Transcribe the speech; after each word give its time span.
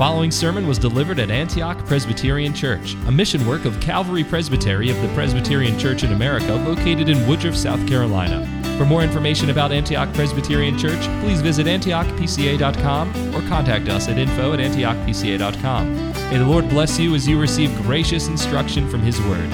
following 0.00 0.30
sermon 0.30 0.66
was 0.66 0.78
delivered 0.78 1.18
at 1.18 1.30
Antioch 1.30 1.76
Presbyterian 1.84 2.54
Church, 2.54 2.94
a 3.06 3.12
mission 3.12 3.46
work 3.46 3.66
of 3.66 3.78
Calvary 3.80 4.24
Presbytery 4.24 4.88
of 4.88 4.98
the 5.02 5.08
Presbyterian 5.08 5.78
Church 5.78 6.04
in 6.04 6.12
America 6.12 6.54
located 6.54 7.10
in 7.10 7.28
Woodruff, 7.28 7.54
South 7.54 7.86
Carolina. 7.86 8.46
For 8.78 8.86
more 8.86 9.02
information 9.02 9.50
about 9.50 9.72
Antioch 9.72 10.10
Presbyterian 10.14 10.78
Church, 10.78 11.02
please 11.20 11.42
visit 11.42 11.66
antiochpca.com 11.66 13.34
or 13.36 13.46
contact 13.46 13.90
us 13.90 14.08
at 14.08 14.16
info 14.16 14.54
at 14.54 14.58
antiochpca.com. 14.60 15.94
May 16.30 16.38
the 16.38 16.46
Lord 16.46 16.70
bless 16.70 16.98
you 16.98 17.14
as 17.14 17.28
you 17.28 17.38
receive 17.38 17.70
gracious 17.82 18.26
instruction 18.26 18.88
from 18.88 19.02
His 19.02 19.20
Word. 19.20 19.50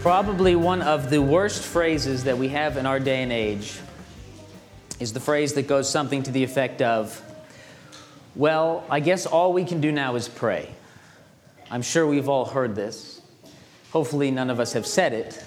Probably 0.00 0.56
one 0.56 0.80
of 0.80 1.10
the 1.10 1.20
worst 1.20 1.62
phrases 1.62 2.24
that 2.24 2.38
we 2.38 2.48
have 2.48 2.78
in 2.78 2.86
our 2.86 2.98
day 2.98 3.22
and 3.22 3.30
age 3.30 3.78
is 4.98 5.12
the 5.12 5.20
phrase 5.20 5.54
that 5.54 5.66
goes 5.66 5.88
something 5.88 6.22
to 6.22 6.30
the 6.30 6.42
effect 6.42 6.80
of, 6.80 7.20
Well, 8.34 8.84
I 8.90 9.00
guess 9.00 9.26
all 9.26 9.52
we 9.52 9.64
can 9.64 9.80
do 9.80 9.92
now 9.92 10.16
is 10.16 10.28
pray. 10.28 10.70
I'm 11.70 11.82
sure 11.82 12.06
we've 12.06 12.28
all 12.28 12.44
heard 12.44 12.74
this. 12.74 13.20
Hopefully, 13.90 14.30
none 14.30 14.50
of 14.50 14.60
us 14.60 14.72
have 14.72 14.86
said 14.86 15.12
it. 15.12 15.42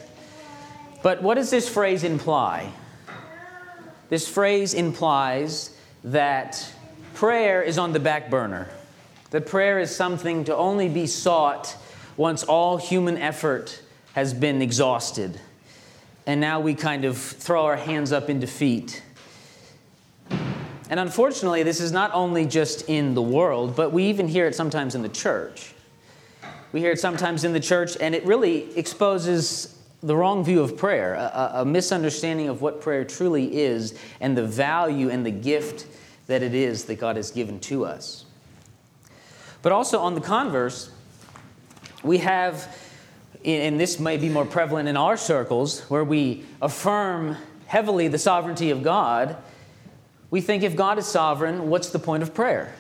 But 1.02 1.21
what 1.21 1.35
does 1.35 1.49
this 1.49 1.70
phrase 1.70 2.04
imply? 2.04 2.71
This 4.09 4.27
phrase 4.27 4.73
implies 4.73 5.76
that 6.04 6.71
prayer 7.13 7.62
is 7.62 7.77
on 7.77 7.93
the 7.93 7.99
back 7.99 8.29
burner, 8.29 8.68
that 9.31 9.45
prayer 9.45 9.79
is 9.79 9.95
something 9.95 10.45
to 10.45 10.55
only 10.55 10.90
be 10.90 11.07
sought 11.07 11.76
once 12.18 12.43
all 12.43 12.77
human 12.77 13.18
effort 13.18 13.81
has 14.13 14.34
been 14.34 14.62
exhausted. 14.62 15.40
And 16.26 16.41
now 16.41 16.59
we 16.59 16.76
kind 16.76 17.05
of 17.05 17.18
throw 17.18 17.66
our 17.66 17.77
hands 17.77 18.12
up 18.12 18.29
in 18.29 18.40
defeat 18.40 19.02
and 20.90 20.99
unfortunately, 20.99 21.62
this 21.62 21.79
is 21.79 21.91
not 21.91 22.12
only 22.13 22.45
just 22.45 22.90
in 22.90 23.13
the 23.13 23.21
world, 23.21 23.76
but 23.76 23.93
we 23.93 24.05
even 24.05 24.27
hear 24.27 24.48
it 24.48 24.55
sometimes 24.55 24.96
in 24.96 25.04
the 25.04 25.09
church. 25.09 25.73
We 26.71 26.79
hear 26.79 26.91
it 26.91 26.99
sometimes 26.99 27.43
in 27.43 27.54
the 27.54 27.59
church, 27.59 27.96
and 28.01 28.15
it 28.15 28.26
really 28.26 28.76
exposes 28.76 29.77
the 30.01 30.15
wrong 30.15 30.43
view 30.43 30.62
of 30.62 30.77
prayer, 30.77 31.13
a, 31.13 31.51
a, 31.55 31.65
misunderstanding 31.65 32.48
of 32.48 32.62
what 32.62 32.81
prayer 32.81 33.04
truly 33.04 33.57
is, 33.57 33.99
and 34.20 34.35
the 34.35 34.46
value 34.46 35.09
and 35.09 35.26
the 35.26 35.31
gift 35.31 35.85
that 36.27 36.41
it 36.41 36.55
is 36.55 36.85
that 36.85 36.96
God 36.96 37.18
has 37.18 37.31
given 37.31 37.59
to 37.62 37.85
us. 37.85 38.26
But 39.62 39.71
also, 39.71 39.99
on 39.99 40.15
the 40.15 40.21
converse, 40.21 40.90
we 42.01 42.20
have, 42.20 42.76
and 43.43 43.79
this 43.79 43.99
may 43.99 44.18
be 44.18 44.29
more 44.29 44.46
prevalent 44.46 44.87
in 44.87 44.96
our 44.96 45.18
circles, 45.18 45.81
where 45.90 46.03
we 46.03 46.46
affirm 46.62 47.35
heavily 47.68 48.07
the 48.07 48.18
sovereignty 48.18 48.71
of 48.71 48.81
God 48.81 49.35
we 50.32 50.41
think 50.41 50.63
if 50.63 50.76
God 50.76 50.98
is 50.98 51.08
sovereign, 51.08 51.70
what's 51.70 51.90
the 51.90 51.99
point 51.99 52.24
of 52.24 52.34
prayer? 52.34 52.74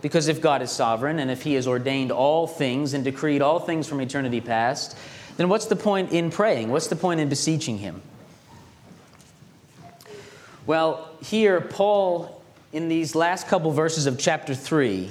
Because 0.00 0.28
if 0.28 0.40
God 0.40 0.62
is 0.62 0.70
sovereign 0.70 1.18
and 1.18 1.30
if 1.30 1.42
He 1.42 1.54
has 1.54 1.66
ordained 1.66 2.12
all 2.12 2.46
things 2.46 2.94
and 2.94 3.04
decreed 3.04 3.42
all 3.42 3.58
things 3.58 3.86
from 3.88 4.00
eternity 4.00 4.40
past, 4.40 4.96
then 5.36 5.48
what's 5.48 5.66
the 5.66 5.76
point 5.76 6.12
in 6.12 6.30
praying? 6.30 6.70
What's 6.70 6.88
the 6.88 6.96
point 6.96 7.20
in 7.20 7.28
beseeching 7.28 7.78
Him? 7.78 8.02
Well, 10.66 11.08
here, 11.22 11.60
Paul, 11.60 12.42
in 12.72 12.88
these 12.88 13.14
last 13.14 13.48
couple 13.48 13.70
verses 13.70 14.06
of 14.06 14.18
chapter 14.18 14.54
3, 14.54 15.10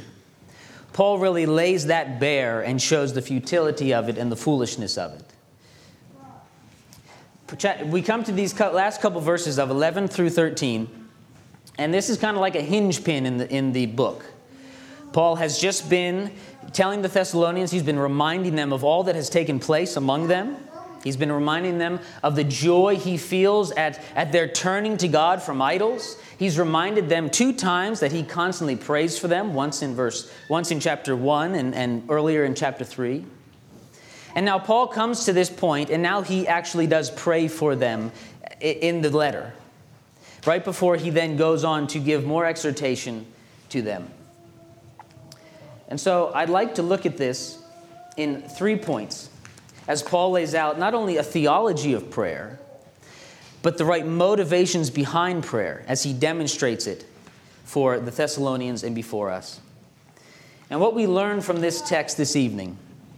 Paul 0.93 1.19
really 1.19 1.45
lays 1.45 1.87
that 1.87 2.19
bare 2.19 2.61
and 2.61 2.81
shows 2.81 3.13
the 3.13 3.21
futility 3.21 3.93
of 3.93 4.09
it 4.09 4.17
and 4.17 4.31
the 4.31 4.35
foolishness 4.35 4.97
of 4.97 5.13
it. 5.13 5.23
We 7.85 8.01
come 8.01 8.23
to 8.25 8.31
these 8.31 8.59
last 8.59 9.01
couple 9.01 9.21
verses 9.21 9.57
of 9.57 9.69
11 9.69 10.09
through 10.09 10.31
13. 10.31 10.96
And 11.77 11.93
this 11.93 12.09
is 12.09 12.17
kind 12.17 12.35
of 12.35 12.41
like 12.41 12.55
a 12.55 12.61
hinge 12.61 13.03
pin 13.03 13.25
in 13.25 13.37
the, 13.37 13.49
in 13.53 13.71
the 13.71 13.85
book. 13.85 14.25
Paul 15.13 15.35
has 15.37 15.59
just 15.59 15.89
been 15.89 16.31
telling 16.73 17.01
the 17.01 17.07
Thessalonians, 17.07 17.71
he's 17.71 17.83
been 17.83 17.99
reminding 17.99 18.55
them 18.55 18.73
of 18.73 18.83
all 18.83 19.03
that 19.03 19.15
has 19.15 19.29
taken 19.29 19.59
place 19.59 19.95
among 19.95 20.27
them. 20.27 20.57
He's 21.03 21.15
been 21.15 21.31
reminding 21.31 21.77
them 21.77 21.99
of 22.23 22.35
the 22.35 22.43
joy 22.43 22.97
he 22.97 23.17
feels 23.17 23.71
at, 23.71 24.03
at 24.15 24.31
their 24.31 24.47
turning 24.47 24.97
to 24.97 25.07
God 25.07 25.41
from 25.41 25.61
idols. 25.61 26.17
He's 26.37 26.59
reminded 26.59 27.07
them 27.07 27.29
two 27.29 27.53
times 27.53 27.99
that 28.01 28.11
he 28.11 28.23
constantly 28.23 28.75
prays 28.75 29.17
for 29.17 29.27
them, 29.27 29.53
once 29.53 29.81
in 29.81 29.95
verse, 29.95 30.31
once 30.49 30.71
in 30.71 30.79
chapter 30.79 31.15
1 31.15 31.55
and, 31.55 31.73
and 31.73 32.03
earlier 32.09 32.43
in 32.43 32.55
chapter 32.55 32.83
3. 32.83 33.25
And 34.35 34.45
now 34.45 34.59
Paul 34.59 34.87
comes 34.87 35.25
to 35.25 35.33
this 35.33 35.49
point, 35.49 35.89
and 35.89 36.03
now 36.03 36.21
he 36.21 36.47
actually 36.47 36.87
does 36.87 37.09
pray 37.09 37.47
for 37.47 37.75
them 37.75 38.11
in 38.59 39.01
the 39.01 39.09
letter 39.09 39.53
right 40.47 40.63
before 40.63 40.95
he 40.95 41.09
then 41.09 41.35
goes 41.35 41.63
on 41.63 41.87
to 41.87 41.99
give 41.99 42.25
more 42.25 42.45
exhortation 42.45 43.25
to 43.69 43.81
them. 43.81 44.09
And 45.89 45.99
so 45.99 46.31
I'd 46.33 46.49
like 46.49 46.75
to 46.75 46.81
look 46.81 47.05
at 47.05 47.17
this 47.17 47.59
in 48.15 48.41
three 48.41 48.77
points 48.77 49.29
as 49.87 50.01
Paul 50.01 50.31
lays 50.31 50.55
out 50.55 50.79
not 50.79 50.93
only 50.93 51.17
a 51.17 51.23
theology 51.23 51.93
of 51.93 52.09
prayer, 52.09 52.59
but 53.61 53.77
the 53.77 53.85
right 53.85 54.05
motivations 54.05 54.89
behind 54.89 55.43
prayer 55.43 55.83
as 55.87 56.03
he 56.03 56.13
demonstrates 56.13 56.87
it 56.87 57.05
for 57.63 57.99
the 57.99 58.11
Thessalonians 58.11 58.83
and 58.83 58.95
before 58.95 59.29
us. 59.29 59.59
And 60.69 60.79
what 60.79 60.93
we 60.93 61.07
learn 61.07 61.41
from 61.41 61.61
this 61.61 61.81
text 61.81 62.17
this 62.17 62.35
evening 62.35 62.77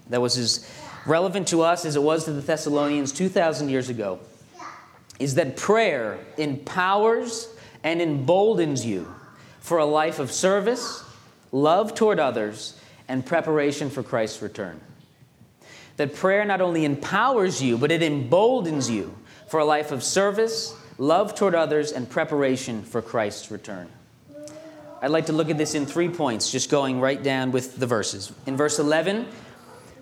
that 0.10 0.22
was 0.22 0.38
as 0.38 0.70
relevant 1.06 1.48
to 1.50 1.62
us 1.62 1.86
as 1.86 1.96
it 1.96 2.04
was 2.04 2.26
to 2.26 2.34
the 2.34 2.42
Thessalonians 2.42 3.12
2,000 3.12 3.70
years 3.70 3.90
ago 3.90 4.20
is 5.20 5.36
that 5.36 5.58
prayer 5.58 6.18
empowers 6.38 7.54
and 7.84 8.02
emboldens 8.02 8.86
you 8.86 9.14
for 9.60 9.78
a 9.78 9.86
life 9.86 10.20
of 10.20 10.32
service, 10.32 11.04
love 11.52 11.94
toward 11.94 12.20
others, 12.20 12.80
and 13.08 13.26
preparation 13.26 13.90
for 13.90 14.02
Christ's 14.02 14.42
return. 14.42 14.80
That 15.98 16.16
prayer 16.16 16.46
not 16.46 16.62
only 16.62 16.86
empowers 16.86 17.62
you, 17.62 17.78
but 17.78 17.92
it 17.92 18.02
emboldens 18.02 18.90
you 18.90 19.16
for 19.48 19.60
a 19.60 19.66
life 19.66 19.92
of 19.92 20.04
service, 20.04 20.74
love 20.98 21.36
toward 21.36 21.56
others, 21.56 21.92
and 21.92 22.10
preparation 22.10 22.84
for 22.84 23.02
Christ's 23.02 23.52
return. 23.52 23.90
I'd 25.02 25.12
like 25.12 25.28
to 25.28 25.34
look 25.34 25.50
at 25.50 25.58
this 25.58 25.76
in 25.76 25.86
three 25.86 26.10
points, 26.10 26.52
just 26.52 26.70
going 26.70 27.00
right 27.00 27.22
down 27.22 27.52
with 27.52 27.78
the 27.78 27.88
verses. 27.88 28.32
In 28.46 28.58
verse 28.58 28.80
11, 28.80 29.28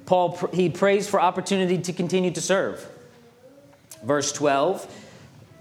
Paul 0.06 0.38
he 0.54 0.70
prays 0.70 1.08
for 1.08 1.20
opportunity 1.20 1.78
to 1.80 1.94
continue 1.94 2.32
to 2.32 2.42
serve. 2.42 2.88
Verse 4.04 4.32
12, 4.32 5.07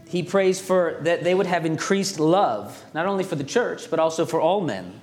he 0.08 0.22
prays 0.22 0.60
for 0.60 0.98
that 1.02 1.24
they 1.24 1.34
would 1.34 1.46
have 1.46 1.66
increased 1.66 2.20
love, 2.20 2.84
not 2.94 3.06
only 3.06 3.24
for 3.24 3.34
the 3.34 3.44
church, 3.44 3.90
but 3.90 3.98
also 3.98 4.24
for 4.24 4.40
all 4.40 4.60
men. 4.60 5.00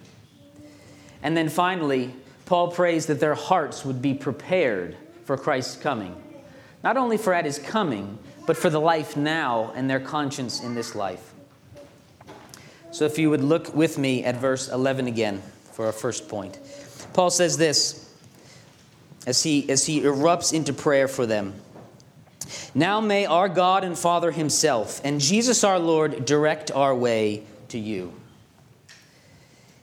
And 1.21 1.35
then 1.35 1.49
finally, 1.49 2.13
Paul 2.45 2.71
prays 2.71 3.05
that 3.07 3.19
their 3.19 3.35
hearts 3.35 3.85
would 3.85 4.01
be 4.01 4.13
prepared 4.13 4.95
for 5.25 5.37
Christ's 5.37 5.81
coming. 5.81 6.15
Not 6.83 6.97
only 6.97 7.17
for 7.17 7.33
at 7.33 7.45
his 7.45 7.59
coming, 7.59 8.17
but 8.45 8.57
for 8.57 8.69
the 8.69 8.79
life 8.79 9.15
now 9.15 9.71
and 9.75 9.89
their 9.89 9.99
conscience 9.99 10.61
in 10.61 10.75
this 10.75 10.95
life. 10.95 11.33
So 12.91 13.05
if 13.05 13.17
you 13.17 13.29
would 13.29 13.43
look 13.43 13.73
with 13.73 13.97
me 13.97 14.23
at 14.23 14.35
verse 14.35 14.69
11 14.69 15.07
again 15.07 15.41
for 15.71 15.85
our 15.85 15.91
first 15.91 16.29
point. 16.29 16.59
Paul 17.13 17.29
says 17.29 17.57
this 17.57 18.13
as 19.25 19.41
he, 19.41 19.69
as 19.69 19.85
he 19.85 20.01
erupts 20.01 20.53
into 20.53 20.73
prayer 20.73 21.07
for 21.07 21.25
them. 21.25 21.53
Now 22.75 23.01
may 23.01 23.25
our 23.25 23.49
God 23.49 23.83
and 23.83 23.97
Father 23.97 24.31
Himself 24.31 25.01
and 25.03 25.19
Jesus 25.19 25.63
our 25.63 25.79
Lord 25.79 26.25
direct 26.25 26.71
our 26.71 26.95
way 26.95 27.43
to 27.69 27.79
you. 27.79 28.13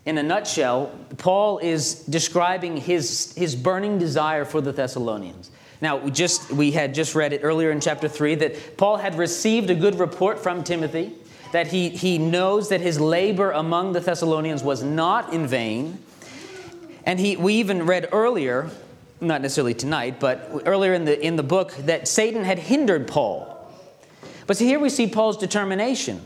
In 0.07 0.17
a 0.17 0.23
nutshell, 0.23 0.93
Paul 1.19 1.59
is 1.59 1.95
describing 1.95 2.77
his, 2.79 3.35
his 3.37 3.55
burning 3.55 3.99
desire 3.99 4.45
for 4.45 4.61
the 4.61 4.73
Thessalonians. 4.73 5.51
Now, 5.83 5.99
we, 5.99 6.11
just, 6.11 6.51
we 6.51 6.73
had 6.73 6.95
just 6.95 7.15
read 7.15 7.33
it 7.33 7.41
earlier 7.43 7.71
in 7.71 7.81
chapter 7.81 8.09
3 8.09 8.35
that 8.37 8.77
Paul 8.77 8.97
had 8.97 9.17
received 9.17 9.71
a 9.71 9.75
good 9.75 9.99
report 9.99 10.39
from 10.39 10.65
Timothy, 10.65 11.13
that 11.53 11.69
he, 11.69 11.91
he 11.91 12.19
knows 12.19 12.71
that 12.71 12.81
his 12.81 12.99
labor 12.99 13.51
among 13.51 13.93
the 13.93 14.01
Thessalonians 14.01 14.63
was 14.63 14.83
not 14.83 15.33
in 15.33 15.47
vain. 15.47 16.03
And 17.05 17.21
he, 17.21 17.37
we 17.37 17.55
even 17.55 17.87
read 17.87 18.09
earlier 18.13 18.71
not 19.21 19.43
necessarily 19.43 19.75
tonight, 19.75 20.19
but 20.21 20.63
earlier 20.67 20.95
in 20.95 21.05
the, 21.05 21.25
in 21.25 21.37
the 21.37 21.43
book, 21.43 21.75
that 21.81 22.09
Satan 22.09 22.45
had 22.45 22.59
hindered 22.59 23.07
Paul. 23.07 23.57
But 24.47 24.57
see, 24.57 24.67
here 24.67 24.79
we 24.81 24.89
see 24.89 25.07
Paul's 25.07 25.37
determination. 25.37 26.21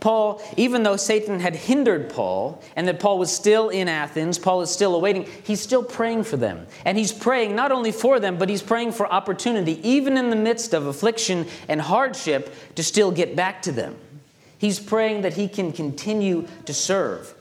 Paul, 0.00 0.42
even 0.56 0.82
though 0.82 0.96
Satan 0.96 1.40
had 1.40 1.54
hindered 1.54 2.10
Paul 2.10 2.62
and 2.74 2.88
that 2.88 3.00
Paul 3.00 3.18
was 3.18 3.30
still 3.30 3.68
in 3.68 3.86
Athens, 3.86 4.38
Paul 4.38 4.62
is 4.62 4.70
still 4.70 4.94
awaiting, 4.94 5.28
he's 5.44 5.60
still 5.60 5.82
praying 5.82 6.24
for 6.24 6.38
them. 6.38 6.66
And 6.84 6.96
he's 6.96 7.12
praying 7.12 7.54
not 7.54 7.70
only 7.70 7.92
for 7.92 8.18
them, 8.18 8.38
but 8.38 8.48
he's 8.48 8.62
praying 8.62 8.92
for 8.92 9.06
opportunity, 9.12 9.86
even 9.86 10.16
in 10.16 10.30
the 10.30 10.36
midst 10.36 10.72
of 10.72 10.86
affliction 10.86 11.46
and 11.68 11.80
hardship, 11.80 12.54
to 12.76 12.82
still 12.82 13.10
get 13.10 13.36
back 13.36 13.62
to 13.62 13.72
them. 13.72 13.96
He's 14.58 14.80
praying 14.80 15.22
that 15.22 15.34
he 15.34 15.48
can 15.48 15.72
continue 15.72 16.46
to 16.64 16.74
serve. 16.74 17.34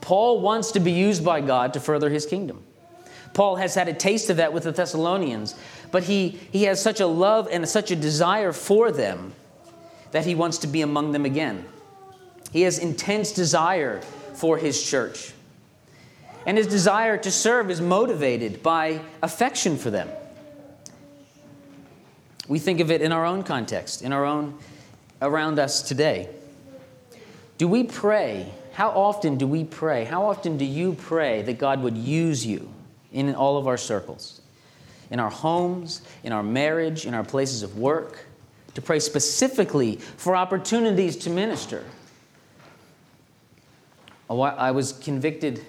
Paul 0.00 0.40
wants 0.40 0.72
to 0.72 0.80
be 0.80 0.92
used 0.92 1.24
by 1.24 1.40
God 1.40 1.72
to 1.74 1.80
further 1.80 2.10
his 2.10 2.26
kingdom. 2.26 2.62
Paul 3.34 3.56
has 3.56 3.74
had 3.74 3.88
a 3.88 3.92
taste 3.92 4.30
of 4.30 4.38
that 4.38 4.52
with 4.52 4.62
the 4.62 4.72
Thessalonians, 4.72 5.54
but 5.90 6.04
he, 6.04 6.28
he 6.28 6.62
has 6.64 6.80
such 6.80 7.00
a 7.00 7.06
love 7.06 7.48
and 7.50 7.68
such 7.68 7.90
a 7.90 7.96
desire 7.96 8.52
for 8.52 8.90
them 8.92 9.34
that 10.12 10.24
he 10.24 10.36
wants 10.36 10.58
to 10.58 10.68
be 10.68 10.80
among 10.80 11.10
them 11.12 11.24
again. 11.24 11.64
He 12.52 12.62
has 12.62 12.78
intense 12.78 13.32
desire 13.32 14.00
for 14.34 14.56
his 14.56 14.80
church. 14.80 15.32
And 16.46 16.56
his 16.56 16.68
desire 16.68 17.16
to 17.18 17.30
serve 17.30 17.70
is 17.70 17.80
motivated 17.80 18.62
by 18.62 19.00
affection 19.22 19.76
for 19.76 19.90
them. 19.90 20.08
We 22.46 22.58
think 22.58 22.80
of 22.80 22.90
it 22.90 23.02
in 23.02 23.10
our 23.10 23.24
own 23.24 23.42
context, 23.42 24.02
in 24.02 24.12
our 24.12 24.24
own 24.24 24.56
around 25.20 25.58
us 25.58 25.82
today. 25.82 26.28
Do 27.56 27.66
we 27.66 27.84
pray? 27.84 28.52
How 28.74 28.90
often 28.90 29.38
do 29.38 29.46
we 29.46 29.64
pray? 29.64 30.04
How 30.04 30.26
often 30.26 30.58
do 30.58 30.64
you 30.64 30.92
pray 30.92 31.42
that 31.42 31.58
God 31.58 31.82
would 31.82 31.96
use 31.96 32.44
you 32.44 32.73
in 33.14 33.34
all 33.34 33.56
of 33.56 33.66
our 33.66 33.78
circles? 33.78 34.42
In 35.10 35.20
our 35.20 35.30
homes, 35.30 36.02
in 36.22 36.32
our 36.32 36.42
marriage, 36.42 37.06
in 37.06 37.14
our 37.14 37.24
places 37.24 37.62
of 37.62 37.78
work, 37.78 38.26
to 38.74 38.82
pray 38.82 38.98
specifically 38.98 39.96
for 39.96 40.36
opportunities 40.36 41.16
to 41.16 41.30
minister. 41.30 41.84
I 44.28 44.72
was 44.72 44.92
convicted 44.92 45.64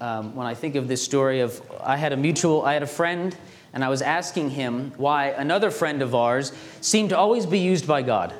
um, 0.00 0.36
when 0.36 0.46
I 0.46 0.54
think 0.54 0.76
of 0.76 0.86
this 0.86 1.02
story 1.02 1.40
of 1.40 1.60
I 1.80 1.96
had 1.96 2.12
a 2.12 2.16
mutual, 2.16 2.62
I 2.62 2.74
had 2.74 2.84
a 2.84 2.86
friend, 2.86 3.36
and 3.72 3.84
I 3.84 3.88
was 3.88 4.02
asking 4.02 4.50
him 4.50 4.92
why 4.96 5.28
another 5.28 5.70
friend 5.70 6.00
of 6.02 6.14
ours 6.14 6.52
seemed 6.80 7.10
to 7.10 7.18
always 7.18 7.46
be 7.46 7.58
used 7.58 7.86
by 7.86 8.02
God. 8.02 8.32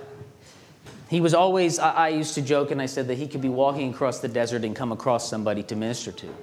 He 1.11 1.21
was 1.21 1.35
always, 1.35 1.79
I, 1.79 1.91
I 1.91 2.09
used 2.11 2.35
to 2.35 2.43
joke 2.43 2.71
and 2.71 2.81
I 2.81 2.87
said 2.87 3.09
that 3.09 3.17
he 3.17 3.27
could 3.27 3.41
be 3.41 3.49
walking 3.49 3.93
across 3.93 4.21
the 4.21 4.29
desert 4.29 4.63
and 4.65 4.77
come 4.77 4.93
across 4.93 5.29
somebody 5.29 5.63
to 5.65 5.75
minister 5.75 6.13
to. 6.13 6.35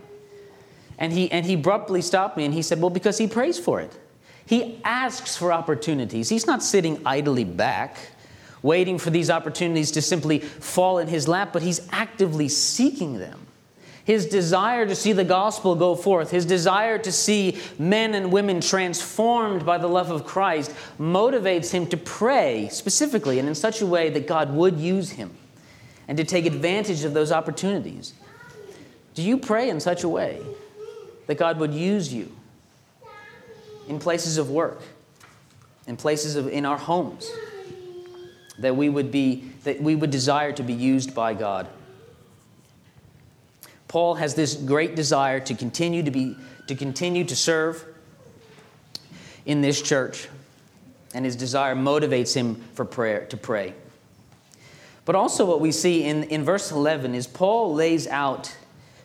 And 0.97 1.11
he, 1.11 1.31
and 1.31 1.45
he 1.45 1.55
abruptly 1.55 2.01
stopped 2.01 2.37
me 2.37 2.45
and 2.45 2.53
he 2.53 2.61
said, 2.61 2.79
Well, 2.79 2.89
because 2.89 3.17
he 3.17 3.27
prays 3.27 3.59
for 3.59 3.81
it. 3.81 3.97
He 4.45 4.79
asks 4.83 5.35
for 5.35 5.51
opportunities. 5.51 6.29
He's 6.29 6.45
not 6.45 6.61
sitting 6.61 7.01
idly 7.05 7.43
back, 7.43 7.97
waiting 8.61 8.97
for 8.97 9.09
these 9.09 9.29
opportunities 9.29 9.91
to 9.91 10.01
simply 10.01 10.39
fall 10.39 10.99
in 10.99 11.07
his 11.07 11.27
lap, 11.27 11.51
but 11.51 11.63
he's 11.63 11.87
actively 11.91 12.47
seeking 12.47 13.17
them 13.17 13.45
his 14.05 14.27
desire 14.27 14.85
to 14.85 14.95
see 14.95 15.13
the 15.13 15.23
gospel 15.23 15.75
go 15.75 15.95
forth, 15.95 16.29
his 16.29 16.45
desire 16.45 16.99
to 16.99 17.11
see 17.11 17.59
men 17.79 18.13
and 18.13 18.31
women 18.31 18.61
transformed 18.61 19.65
by 19.65 19.79
the 19.79 19.87
love 19.87 20.11
of 20.11 20.25
Christ, 20.25 20.71
motivates 20.99 21.71
him 21.71 21.87
to 21.87 21.97
pray 21.97 22.69
specifically 22.69 23.39
and 23.39 23.49
in 23.49 23.55
such 23.55 23.81
a 23.81 23.85
way 23.85 24.11
that 24.11 24.27
God 24.27 24.53
would 24.53 24.79
use 24.79 25.09
him 25.09 25.35
and 26.07 26.17
to 26.19 26.23
take 26.23 26.45
advantage 26.45 27.03
of 27.03 27.15
those 27.15 27.31
opportunities. 27.31 28.13
Do 29.15 29.23
you 29.23 29.39
pray 29.39 29.69
in 29.69 29.79
such 29.79 30.03
a 30.03 30.09
way 30.09 30.39
that 31.27 31.35
God 31.35 31.59
would 31.59 31.73
use 31.73 32.13
you 32.13 32.31
in 33.87 33.99
places 33.99 34.37
of 34.37 34.49
work, 34.49 34.81
in 35.87 35.97
places 35.97 36.35
of 36.35 36.47
in 36.47 36.65
our 36.65 36.77
homes, 36.77 37.29
that 38.59 38.75
we 38.75 38.89
would 38.89 39.11
be 39.11 39.51
that 39.63 39.81
we 39.81 39.95
would 39.95 40.11
desire 40.11 40.51
to 40.53 40.63
be 40.63 40.73
used 40.73 41.13
by 41.13 41.33
God? 41.33 41.67
Paul 43.87 44.15
has 44.15 44.35
this 44.35 44.55
great 44.55 44.95
desire 44.95 45.39
to 45.41 45.53
continue 45.53 46.03
to 46.03 46.11
be 46.11 46.35
to 46.67 46.75
continue 46.75 47.23
to 47.25 47.35
serve 47.35 47.85
in 49.45 49.61
this 49.61 49.81
church, 49.81 50.27
and 51.13 51.23
his 51.23 51.35
desire 51.35 51.75
motivates 51.75 52.33
him 52.33 52.55
for 52.73 52.83
prayer 52.83 53.25
to 53.25 53.37
pray. 53.37 53.73
But 55.05 55.13
also, 55.13 55.45
what 55.45 55.61
we 55.61 55.71
see 55.71 56.03
in, 56.03 56.23
in 56.23 56.43
verse 56.43 56.71
11 56.71 57.13
is 57.13 57.27
Paul 57.27 57.75
lays 57.75 58.07
out 58.07 58.55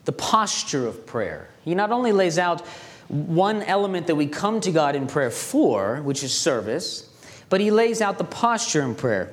the 0.06 0.12
posture 0.12 0.86
of 0.86 1.06
prayer. 1.06 1.49
He 1.70 1.74
not 1.74 1.90
only 1.90 2.12
lays 2.12 2.38
out 2.38 2.60
one 3.08 3.62
element 3.62 4.06
that 4.08 4.16
we 4.16 4.26
come 4.26 4.60
to 4.60 4.70
God 4.70 4.94
in 4.94 5.06
prayer 5.06 5.30
for, 5.30 6.02
which 6.02 6.22
is 6.22 6.32
service, 6.32 7.08
but 7.48 7.60
he 7.60 7.70
lays 7.70 8.00
out 8.00 8.18
the 8.18 8.24
posture 8.24 8.82
in 8.82 8.94
prayer. 8.94 9.32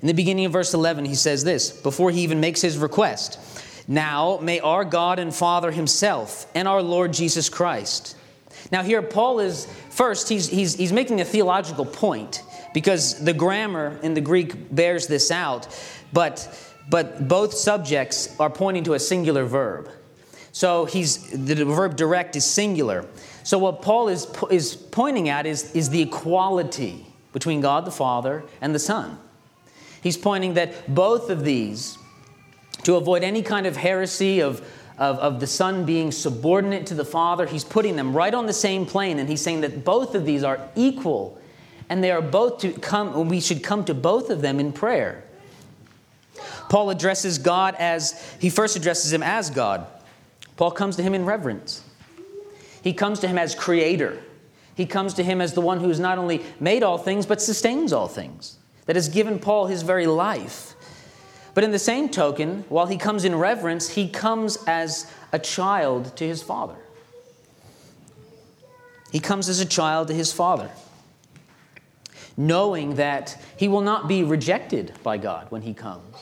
In 0.00 0.06
the 0.06 0.14
beginning 0.14 0.46
of 0.46 0.52
verse 0.52 0.72
11, 0.72 1.04
he 1.04 1.14
says 1.14 1.44
this 1.44 1.70
before 1.70 2.10
he 2.10 2.22
even 2.22 2.40
makes 2.40 2.60
his 2.60 2.78
request 2.78 3.38
now 3.86 4.38
may 4.40 4.60
our 4.60 4.84
God 4.84 5.18
and 5.18 5.34
Father 5.34 5.70
Himself 5.70 6.46
and 6.54 6.66
our 6.66 6.82
Lord 6.82 7.12
Jesus 7.12 7.48
Christ. 7.48 8.16
Now, 8.72 8.82
here 8.82 9.02
Paul 9.02 9.40
is 9.40 9.66
first, 9.90 10.28
he's, 10.28 10.48
he's, 10.48 10.74
he's 10.74 10.92
making 10.92 11.20
a 11.20 11.24
theological 11.24 11.84
point 11.84 12.42
because 12.72 13.22
the 13.22 13.32
grammar 13.32 13.98
in 14.02 14.14
the 14.14 14.20
Greek 14.20 14.74
bears 14.74 15.06
this 15.06 15.30
out, 15.30 15.68
but, 16.12 16.48
but 16.88 17.28
both 17.28 17.52
subjects 17.52 18.34
are 18.40 18.48
pointing 18.48 18.84
to 18.84 18.94
a 18.94 18.98
singular 18.98 19.44
verb. 19.44 19.90
So 20.54 20.84
he's, 20.84 21.30
the 21.30 21.64
verb 21.64 21.96
direct 21.96 22.36
is 22.36 22.44
singular. 22.44 23.06
So 23.42 23.58
what 23.58 23.82
Paul 23.82 24.06
is, 24.06 24.28
is 24.52 24.76
pointing 24.76 25.28
at 25.28 25.46
is, 25.46 25.74
is 25.74 25.90
the 25.90 26.00
equality 26.00 27.04
between 27.32 27.60
God 27.60 27.84
the 27.84 27.90
Father 27.90 28.44
and 28.60 28.72
the 28.72 28.78
Son. 28.78 29.18
He's 30.00 30.16
pointing 30.16 30.54
that 30.54 30.94
both 30.94 31.28
of 31.28 31.44
these 31.44 31.98
to 32.84 32.94
avoid 32.94 33.24
any 33.24 33.42
kind 33.42 33.66
of 33.66 33.76
heresy 33.76 34.38
of, 34.38 34.60
of, 34.96 35.18
of, 35.18 35.40
the 35.40 35.46
Son 35.48 35.84
being 35.84 36.12
subordinate 36.12 36.86
to 36.86 36.94
the 36.94 37.04
Father. 37.04 37.46
He's 37.46 37.64
putting 37.64 37.96
them 37.96 38.16
right 38.16 38.32
on 38.32 38.46
the 38.46 38.52
same 38.52 38.86
plane, 38.86 39.18
and 39.18 39.28
he's 39.28 39.40
saying 39.40 39.62
that 39.62 39.84
both 39.84 40.14
of 40.14 40.24
these 40.24 40.44
are 40.44 40.60
equal, 40.76 41.36
and 41.88 42.04
they 42.04 42.12
are 42.12 42.22
both 42.22 42.58
to 42.60 42.70
come, 42.70 43.28
we 43.28 43.40
should 43.40 43.64
come 43.64 43.84
to 43.86 43.94
both 43.94 44.30
of 44.30 44.40
them 44.40 44.60
in 44.60 44.72
prayer. 44.72 45.24
Paul 46.68 46.90
addresses 46.90 47.38
God 47.38 47.74
as, 47.80 48.36
he 48.38 48.50
first 48.50 48.76
addresses 48.76 49.12
him 49.12 49.24
as 49.24 49.50
God. 49.50 49.88
Paul 50.56 50.70
comes 50.70 50.96
to 50.96 51.02
him 51.02 51.14
in 51.14 51.24
reverence. 51.24 51.82
He 52.82 52.92
comes 52.92 53.20
to 53.20 53.28
him 53.28 53.38
as 53.38 53.54
creator. 53.54 54.22
He 54.74 54.86
comes 54.86 55.14
to 55.14 55.22
him 55.22 55.40
as 55.40 55.54
the 55.54 55.60
one 55.60 55.80
who 55.80 55.88
has 55.88 56.00
not 56.00 56.18
only 56.18 56.42
made 56.60 56.82
all 56.82 56.98
things, 56.98 57.26
but 57.26 57.40
sustains 57.40 57.92
all 57.92 58.08
things, 58.08 58.58
that 58.86 58.96
has 58.96 59.08
given 59.08 59.38
Paul 59.38 59.66
his 59.66 59.82
very 59.82 60.06
life. 60.06 60.74
But 61.54 61.64
in 61.64 61.70
the 61.70 61.78
same 61.78 62.08
token, 62.08 62.64
while 62.68 62.86
he 62.86 62.96
comes 62.96 63.24
in 63.24 63.36
reverence, 63.36 63.90
he 63.90 64.08
comes 64.08 64.58
as 64.66 65.10
a 65.32 65.38
child 65.38 66.16
to 66.16 66.26
his 66.26 66.42
father. 66.42 66.76
He 69.12 69.20
comes 69.20 69.48
as 69.48 69.60
a 69.60 69.66
child 69.66 70.08
to 70.08 70.14
his 70.14 70.32
father, 70.32 70.70
knowing 72.36 72.96
that 72.96 73.40
he 73.56 73.68
will 73.68 73.80
not 73.80 74.08
be 74.08 74.24
rejected 74.24 74.92
by 75.04 75.18
God 75.18 75.46
when 75.50 75.62
he 75.62 75.72
comes. 75.72 76.16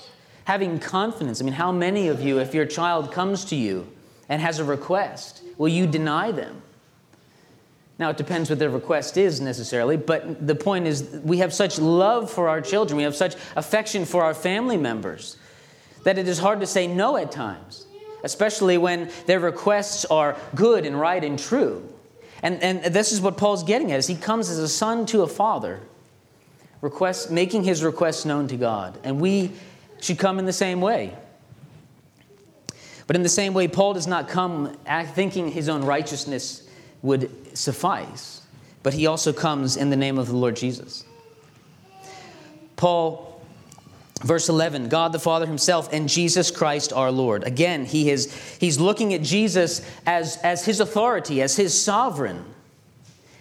Having 0.44 0.80
confidence. 0.80 1.40
I 1.40 1.44
mean, 1.44 1.54
how 1.54 1.72
many 1.72 2.08
of 2.08 2.20
you, 2.20 2.38
if 2.38 2.52
your 2.52 2.66
child 2.66 3.10
comes 3.10 3.46
to 3.46 3.56
you 3.56 3.88
and 4.28 4.40
has 4.40 4.58
a 4.58 4.64
request, 4.64 5.42
will 5.58 5.68
you 5.68 5.86
deny 5.86 6.32
them? 6.32 6.62
Now, 7.98 8.10
it 8.10 8.16
depends 8.16 8.50
what 8.50 8.58
their 8.58 8.70
request 8.70 9.16
is 9.16 9.40
necessarily, 9.40 9.96
but 9.96 10.44
the 10.46 10.54
point 10.54 10.86
is 10.86 11.02
we 11.22 11.38
have 11.38 11.52
such 11.52 11.78
love 11.78 12.30
for 12.30 12.48
our 12.48 12.60
children, 12.60 12.96
we 12.96 13.02
have 13.04 13.14
such 13.14 13.36
affection 13.54 14.04
for 14.04 14.24
our 14.24 14.34
family 14.34 14.76
members 14.76 15.36
that 16.04 16.18
it 16.18 16.26
is 16.26 16.38
hard 16.38 16.60
to 16.60 16.66
say 16.66 16.86
no 16.86 17.16
at 17.16 17.30
times, 17.30 17.86
especially 18.24 18.78
when 18.78 19.10
their 19.26 19.40
requests 19.40 20.04
are 20.06 20.36
good 20.54 20.84
and 20.84 20.98
right 20.98 21.22
and 21.22 21.38
true. 21.38 21.88
And, 22.42 22.60
and 22.62 22.92
this 22.92 23.12
is 23.12 23.20
what 23.20 23.36
Paul's 23.36 23.62
getting 23.62 23.92
at 23.92 24.00
is 24.00 24.08
he 24.08 24.16
comes 24.16 24.50
as 24.50 24.58
a 24.58 24.68
son 24.68 25.06
to 25.06 25.22
a 25.22 25.28
father, 25.28 25.80
request, 26.80 27.30
making 27.30 27.62
his 27.62 27.84
requests 27.84 28.24
known 28.24 28.48
to 28.48 28.56
God. 28.56 28.98
And 29.04 29.20
we 29.20 29.52
should 30.00 30.18
come 30.18 30.40
in 30.40 30.46
the 30.46 30.52
same 30.52 30.80
way. 30.80 31.16
But 33.12 33.16
in 33.16 33.22
the 33.24 33.28
same 33.28 33.52
way, 33.52 33.68
Paul 33.68 33.92
does 33.92 34.06
not 34.06 34.26
come 34.26 34.74
thinking 34.86 35.52
his 35.52 35.68
own 35.68 35.84
righteousness 35.84 36.66
would 37.02 37.30
suffice, 37.54 38.40
but 38.82 38.94
he 38.94 39.06
also 39.06 39.34
comes 39.34 39.76
in 39.76 39.90
the 39.90 39.98
name 39.98 40.16
of 40.16 40.28
the 40.28 40.36
Lord 40.36 40.56
Jesus. 40.56 41.04
Paul 42.74 43.38
Verse 44.22 44.48
11, 44.48 44.88
God 44.88 45.12
the 45.12 45.18
Father 45.18 45.46
Himself 45.46 45.92
and 45.92 46.08
Jesus 46.08 46.50
Christ 46.50 46.90
our 46.94 47.12
Lord. 47.12 47.44
Again, 47.44 47.84
he 47.84 48.08
is, 48.08 48.32
he's 48.58 48.80
looking 48.80 49.12
at 49.12 49.20
Jesus 49.20 49.86
as, 50.06 50.38
as 50.38 50.64
His 50.64 50.80
authority, 50.80 51.42
as 51.42 51.54
His 51.54 51.78
sovereign. 51.78 52.42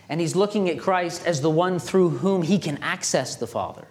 And 0.10 0.20
he's 0.20 0.36
looking 0.36 0.70
at 0.70 0.80
Christ 0.80 1.26
as 1.26 1.40
the 1.40 1.50
one 1.50 1.80
through 1.80 2.10
whom 2.10 2.42
He 2.42 2.60
can 2.60 2.78
access 2.80 3.38
the 3.38 3.48
Father, 3.48 3.88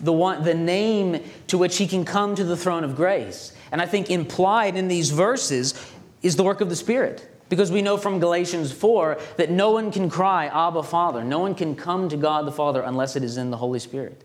the, 0.00 0.12
one, 0.12 0.42
the 0.44 0.54
name 0.54 1.22
to 1.48 1.58
which 1.58 1.78
He 1.78 1.86
can 1.86 2.04
come 2.04 2.34
to 2.34 2.44
the 2.44 2.56
throne 2.56 2.84
of 2.84 2.96
grace. 2.96 3.52
And 3.70 3.80
I 3.80 3.86
think 3.86 4.10
implied 4.10 4.76
in 4.76 4.88
these 4.88 5.10
verses 5.10 5.74
is 6.22 6.36
the 6.36 6.44
work 6.44 6.60
of 6.60 6.68
the 6.68 6.76
Spirit. 6.76 7.28
Because 7.48 7.70
we 7.70 7.82
know 7.82 7.96
from 7.96 8.18
Galatians 8.18 8.72
4 8.72 9.18
that 9.36 9.50
no 9.50 9.72
one 9.72 9.92
can 9.92 10.08
cry, 10.08 10.46
Abba, 10.46 10.82
Father. 10.82 11.22
No 11.22 11.38
one 11.38 11.54
can 11.54 11.76
come 11.76 12.08
to 12.08 12.16
God 12.16 12.46
the 12.46 12.52
Father 12.52 12.80
unless 12.80 13.14
it 13.16 13.22
is 13.22 13.36
in 13.36 13.50
the 13.50 13.56
Holy 13.56 13.78
Spirit. 13.78 14.22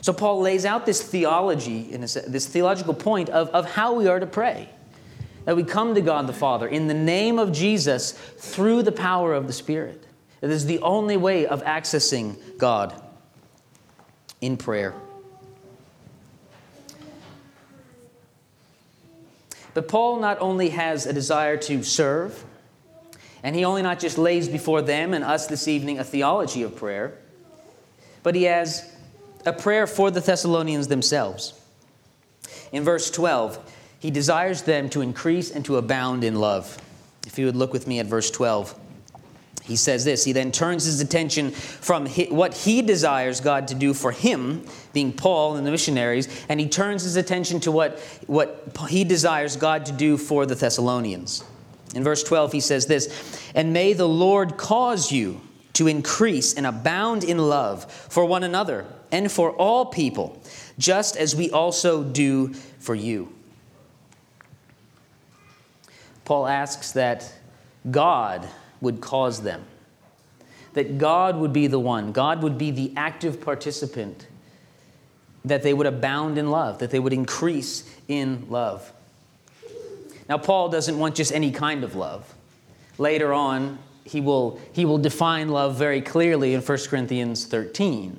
So 0.00 0.12
Paul 0.12 0.40
lays 0.40 0.64
out 0.64 0.86
this 0.86 1.02
theology, 1.02 1.94
this 1.94 2.46
theological 2.46 2.94
point 2.94 3.28
of, 3.28 3.48
of 3.50 3.70
how 3.70 3.92
we 3.94 4.08
are 4.08 4.18
to 4.18 4.26
pray. 4.26 4.68
That 5.44 5.56
we 5.56 5.64
come 5.64 5.94
to 5.94 6.00
God 6.00 6.26
the 6.26 6.32
Father 6.32 6.66
in 6.66 6.88
the 6.88 6.94
name 6.94 7.38
of 7.38 7.52
Jesus 7.52 8.12
through 8.12 8.82
the 8.82 8.92
power 8.92 9.34
of 9.34 9.46
the 9.46 9.52
Spirit. 9.52 10.04
It 10.40 10.50
is 10.50 10.66
the 10.66 10.78
only 10.80 11.16
way 11.16 11.46
of 11.46 11.62
accessing 11.64 12.36
God 12.58 13.00
in 14.42 14.58
prayer. 14.58 14.94
But 19.72 19.88
Paul 19.88 20.20
not 20.20 20.38
only 20.40 20.68
has 20.70 21.06
a 21.06 21.14
desire 21.14 21.56
to 21.56 21.82
serve, 21.82 22.44
and 23.42 23.56
he 23.56 23.64
only 23.64 23.80
not 23.80 23.98
just 23.98 24.18
lays 24.18 24.48
before 24.48 24.82
them 24.82 25.14
and 25.14 25.24
us 25.24 25.46
this 25.46 25.66
evening 25.66 25.98
a 25.98 26.04
theology 26.04 26.62
of 26.62 26.76
prayer, 26.76 27.16
but 28.22 28.34
he 28.34 28.42
has 28.44 28.94
a 29.46 29.52
prayer 29.52 29.86
for 29.86 30.10
the 30.10 30.20
Thessalonians 30.20 30.88
themselves. 30.88 31.58
In 32.70 32.84
verse 32.84 33.10
12, 33.10 33.72
he 33.98 34.10
desires 34.10 34.62
them 34.62 34.90
to 34.90 35.00
increase 35.00 35.50
and 35.50 35.64
to 35.64 35.76
abound 35.76 36.22
in 36.22 36.36
love. 36.36 36.76
If 37.26 37.38
you 37.38 37.46
would 37.46 37.56
look 37.56 37.72
with 37.72 37.86
me 37.86 37.98
at 37.98 38.06
verse 38.06 38.30
12, 38.30 38.78
he 39.62 39.76
says 39.76 40.04
this. 40.04 40.24
He 40.24 40.32
then 40.32 40.50
turns 40.50 40.84
his 40.84 41.00
attention 41.00 41.50
from 41.52 42.06
what 42.06 42.54
he 42.54 42.82
desires 42.82 43.40
God 43.40 43.68
to 43.68 43.74
do 43.74 43.94
for 43.94 44.10
him, 44.10 44.64
being 44.92 45.12
Paul 45.12 45.56
and 45.56 45.66
the 45.66 45.70
missionaries, 45.70 46.28
and 46.48 46.58
he 46.58 46.68
turns 46.68 47.04
his 47.04 47.16
attention 47.16 47.60
to 47.60 47.72
what, 47.72 47.98
what 48.26 48.72
he 48.88 49.04
desires 49.04 49.56
God 49.56 49.86
to 49.86 49.92
do 49.92 50.16
for 50.16 50.46
the 50.46 50.56
Thessalonians. 50.56 51.44
In 51.94 52.02
verse 52.02 52.22
12, 52.24 52.52
he 52.52 52.60
says 52.60 52.86
this 52.86 53.50
And 53.54 53.72
may 53.72 53.92
the 53.92 54.08
Lord 54.08 54.56
cause 54.56 55.12
you 55.12 55.40
to 55.74 55.86
increase 55.86 56.54
and 56.54 56.66
abound 56.66 57.24
in 57.24 57.38
love 57.38 57.90
for 57.90 58.24
one 58.24 58.42
another 58.42 58.84
and 59.10 59.30
for 59.30 59.52
all 59.52 59.86
people, 59.86 60.42
just 60.78 61.16
as 61.16 61.36
we 61.36 61.50
also 61.50 62.02
do 62.02 62.52
for 62.78 62.94
you. 62.94 63.32
Paul 66.24 66.46
asks 66.46 66.92
that 66.92 67.32
God 67.90 68.48
would 68.82 69.00
cause 69.00 69.40
them, 69.42 69.64
that 70.74 70.98
God 70.98 71.38
would 71.38 71.54
be 71.54 71.68
the 71.68 71.78
one, 71.78 72.12
God 72.12 72.42
would 72.42 72.58
be 72.58 72.70
the 72.70 72.92
active 72.96 73.40
participant, 73.40 74.26
that 75.44 75.62
they 75.62 75.72
would 75.72 75.86
abound 75.86 76.36
in 76.36 76.50
love, 76.50 76.78
that 76.80 76.90
they 76.90 76.98
would 76.98 77.14
increase 77.14 77.88
in 78.08 78.46
love. 78.50 78.92
Now, 80.28 80.36
Paul 80.38 80.68
doesn't 80.68 80.98
want 80.98 81.14
just 81.14 81.32
any 81.32 81.50
kind 81.50 81.84
of 81.84 81.94
love. 81.94 82.34
Later 82.98 83.32
on, 83.32 83.78
he 84.04 84.20
will, 84.20 84.60
he 84.72 84.84
will 84.84 84.98
define 84.98 85.48
love 85.48 85.76
very 85.76 86.00
clearly 86.00 86.54
in 86.54 86.60
1 86.60 86.78
Corinthians 86.88 87.46
13. 87.46 88.18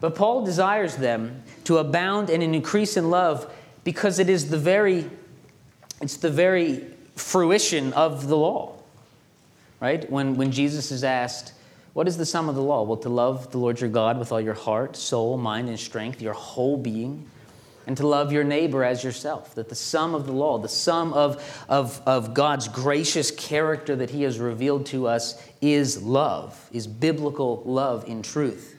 But 0.00 0.14
Paul 0.14 0.44
desires 0.44 0.96
them 0.96 1.42
to 1.64 1.78
abound 1.78 2.28
and 2.28 2.42
an 2.42 2.54
increase 2.54 2.96
in 2.96 3.10
love 3.10 3.52
because 3.84 4.18
it 4.18 4.28
is 4.28 4.50
the 4.50 4.58
very, 4.58 5.08
it's 6.02 6.18
the 6.18 6.30
very 6.30 6.84
fruition 7.14 7.92
of 7.94 8.28
the 8.28 8.36
law. 8.36 8.76
Right? 9.80 10.10
When, 10.10 10.36
when 10.36 10.52
Jesus 10.52 10.90
is 10.90 11.04
asked, 11.04 11.52
What 11.92 12.08
is 12.08 12.16
the 12.16 12.26
sum 12.26 12.48
of 12.48 12.54
the 12.54 12.62
law? 12.62 12.82
Well, 12.82 12.96
to 12.98 13.08
love 13.08 13.50
the 13.50 13.58
Lord 13.58 13.80
your 13.80 13.90
God 13.90 14.18
with 14.18 14.32
all 14.32 14.40
your 14.40 14.54
heart, 14.54 14.96
soul, 14.96 15.36
mind, 15.36 15.68
and 15.68 15.78
strength, 15.78 16.22
your 16.22 16.34
whole 16.34 16.76
being 16.76 17.28
and 17.86 17.96
to 17.96 18.06
love 18.06 18.32
your 18.32 18.44
neighbor 18.44 18.84
as 18.84 19.04
yourself. 19.04 19.54
That 19.54 19.68
the 19.68 19.74
sum 19.74 20.14
of 20.14 20.26
the 20.26 20.32
law, 20.32 20.58
the 20.58 20.68
sum 20.68 21.12
of, 21.12 21.64
of, 21.68 22.02
of 22.04 22.34
God's 22.34 22.68
gracious 22.68 23.30
character 23.30 23.94
that 23.96 24.10
He 24.10 24.22
has 24.24 24.38
revealed 24.38 24.86
to 24.86 25.06
us 25.06 25.40
is 25.60 26.02
love, 26.02 26.68
is 26.72 26.86
biblical 26.86 27.62
love 27.64 28.04
in 28.08 28.22
truth. 28.22 28.76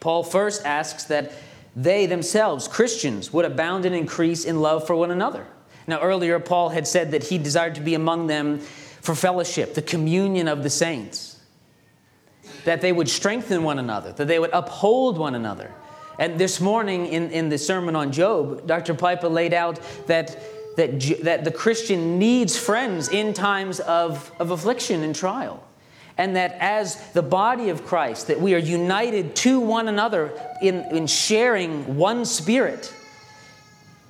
Paul 0.00 0.22
first 0.22 0.64
asks 0.64 1.04
that 1.04 1.32
they 1.76 2.06
themselves, 2.06 2.66
Christians, 2.66 3.32
would 3.32 3.44
abound 3.44 3.84
and 3.84 3.94
increase 3.94 4.44
in 4.46 4.60
love 4.60 4.86
for 4.86 4.96
one 4.96 5.10
another. 5.10 5.46
Now, 5.86 6.00
earlier, 6.00 6.38
Paul 6.40 6.70
had 6.70 6.86
said 6.86 7.10
that 7.10 7.24
he 7.24 7.36
desired 7.36 7.74
to 7.74 7.80
be 7.80 7.94
among 7.94 8.26
them 8.28 8.60
for 9.00 9.14
fellowship, 9.14 9.74
the 9.74 9.82
communion 9.82 10.48
of 10.48 10.62
the 10.62 10.70
saints, 10.70 11.38
that 12.64 12.80
they 12.80 12.92
would 12.92 13.08
strengthen 13.08 13.62
one 13.62 13.78
another, 13.78 14.12
that 14.12 14.28
they 14.28 14.38
would 14.38 14.50
uphold 14.52 15.18
one 15.18 15.34
another 15.34 15.72
and 16.20 16.38
this 16.38 16.60
morning 16.60 17.06
in, 17.06 17.30
in 17.30 17.48
the 17.48 17.56
sermon 17.56 17.96
on 17.96 18.12
Job, 18.12 18.66
Dr. 18.66 18.92
Piper 18.92 19.30
laid 19.30 19.54
out 19.54 19.80
that, 20.06 20.38
that, 20.76 21.00
that 21.22 21.44
the 21.44 21.50
Christian 21.50 22.18
needs 22.18 22.58
friends 22.58 23.08
in 23.08 23.32
times 23.32 23.80
of, 23.80 24.30
of 24.38 24.50
affliction 24.50 25.02
and 25.02 25.16
trial. 25.16 25.66
And 26.18 26.36
that 26.36 26.58
as 26.60 27.12
the 27.12 27.22
body 27.22 27.70
of 27.70 27.86
Christ, 27.86 28.26
that 28.26 28.38
we 28.38 28.54
are 28.54 28.58
united 28.58 29.34
to 29.36 29.60
one 29.60 29.88
another 29.88 30.30
in, 30.60 30.84
in 30.94 31.06
sharing 31.06 31.96
one 31.96 32.26
spirit, 32.26 32.92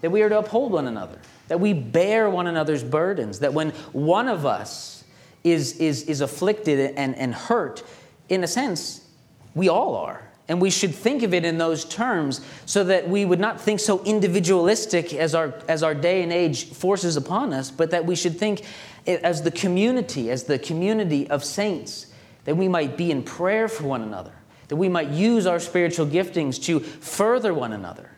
that 0.01 0.11
we 0.11 0.23
are 0.23 0.29
to 0.29 0.39
uphold 0.39 0.73
one 0.73 0.87
another, 0.87 1.19
that 1.49 1.61
we 1.61 1.73
bear 1.73 2.31
one 2.31 2.47
another's 2.47 2.85
burdens, 2.85 3.41
that 3.41 3.53
when 3.53 3.71
one 3.93 4.29
of 4.29 4.47
us 4.47 5.05
is, 5.45 5.77
is, 5.79 6.05
is 6.05 6.21
afflicted 6.21 6.95
and, 6.97 7.17
and 7.17 7.35
hurt, 7.35 7.83
in 8.29 8.45
a 8.45 8.49
sense, 8.49 9.07
we 9.55 9.69
all 9.69 9.97
are. 9.97 10.27
And 10.49 10.61
we 10.61 10.71
should 10.71 10.95
think 10.95 11.23
of 11.23 11.33
it 11.33 11.45
in 11.45 11.59
those 11.59 11.85
terms 11.85 12.41
so 12.67 12.83
that 12.85 13.09
we 13.09 13.25
would 13.25 13.39
not 13.39 13.61
think 13.61 13.79
so 13.79 14.03
individualistic 14.03 15.15
as 15.15 15.35
our, 15.35 15.55
as 15.69 15.85
our 15.85 15.95
day 15.95 16.23
and 16.23 16.33
age 16.33 16.71
forces 16.73 17.17
upon 17.17 17.53
us, 17.53 17.71
but 17.71 17.93
that 17.93 18.05
we 18.05 18.17
should 18.17 18.37
think 18.37 18.65
as 19.07 19.43
the 19.43 19.53
community, 19.53 20.31
as 20.31 20.45
the 20.45 20.59
community 20.59 21.31
of 21.31 21.45
saints, 21.45 22.07
that 22.45 22.57
we 22.57 22.67
might 22.67 22.97
be 22.97 23.13
in 23.13 23.23
prayer 23.23 23.69
for 23.69 23.85
one 23.85 24.03
another, 24.03 24.33
that 24.69 24.77
we 24.77 24.89
might 24.89 25.11
use 25.11 25.47
our 25.47 25.61
spiritual 25.61 26.07
giftings 26.07 26.61
to 26.65 26.81
further 26.81 27.55
one 27.55 27.73
another. 27.73 28.11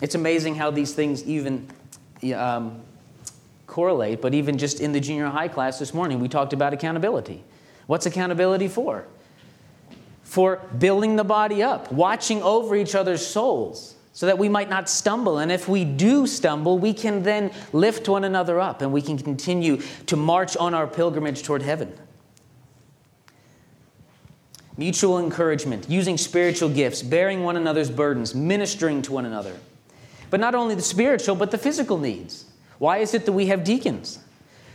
It's 0.00 0.14
amazing 0.14 0.54
how 0.54 0.70
these 0.70 0.92
things 0.94 1.24
even 1.24 1.68
um, 2.34 2.80
correlate, 3.66 4.20
but 4.20 4.34
even 4.34 4.58
just 4.58 4.80
in 4.80 4.92
the 4.92 5.00
junior 5.00 5.28
high 5.28 5.48
class 5.48 5.78
this 5.78 5.92
morning, 5.92 6.20
we 6.20 6.28
talked 6.28 6.52
about 6.52 6.72
accountability. 6.72 7.42
What's 7.86 8.06
accountability 8.06 8.68
for? 8.68 9.06
for 10.30 10.58
building 10.78 11.16
the 11.16 11.24
body 11.24 11.60
up, 11.60 11.90
watching 11.90 12.40
over 12.44 12.76
each 12.76 12.94
other's 12.94 13.26
souls 13.26 13.96
so 14.12 14.26
that 14.26 14.38
we 14.38 14.48
might 14.48 14.70
not 14.70 14.88
stumble. 14.88 15.38
And 15.38 15.50
if 15.50 15.68
we 15.68 15.84
do 15.84 16.24
stumble, 16.24 16.78
we 16.78 16.94
can 16.94 17.24
then 17.24 17.50
lift 17.72 18.08
one 18.08 18.22
another 18.22 18.60
up 18.60 18.80
and 18.80 18.92
we 18.92 19.02
can 19.02 19.18
continue 19.18 19.82
to 20.06 20.14
march 20.14 20.56
on 20.56 20.72
our 20.72 20.86
pilgrimage 20.86 21.42
toward 21.42 21.62
heaven. 21.62 21.92
Mutual 24.76 25.18
encouragement, 25.18 25.90
using 25.90 26.16
spiritual 26.16 26.68
gifts, 26.68 27.02
bearing 27.02 27.42
one 27.42 27.56
another's 27.56 27.90
burdens, 27.90 28.32
ministering 28.32 29.02
to 29.02 29.12
one 29.12 29.26
another. 29.26 29.56
But 30.30 30.40
not 30.40 30.54
only 30.54 30.74
the 30.74 30.82
spiritual, 30.82 31.36
but 31.36 31.50
the 31.50 31.58
physical 31.58 31.98
needs. 31.98 32.46
Why 32.78 32.98
is 32.98 33.12
it 33.14 33.26
that 33.26 33.32
we 33.32 33.46
have 33.46 33.64
deacons? 33.64 34.20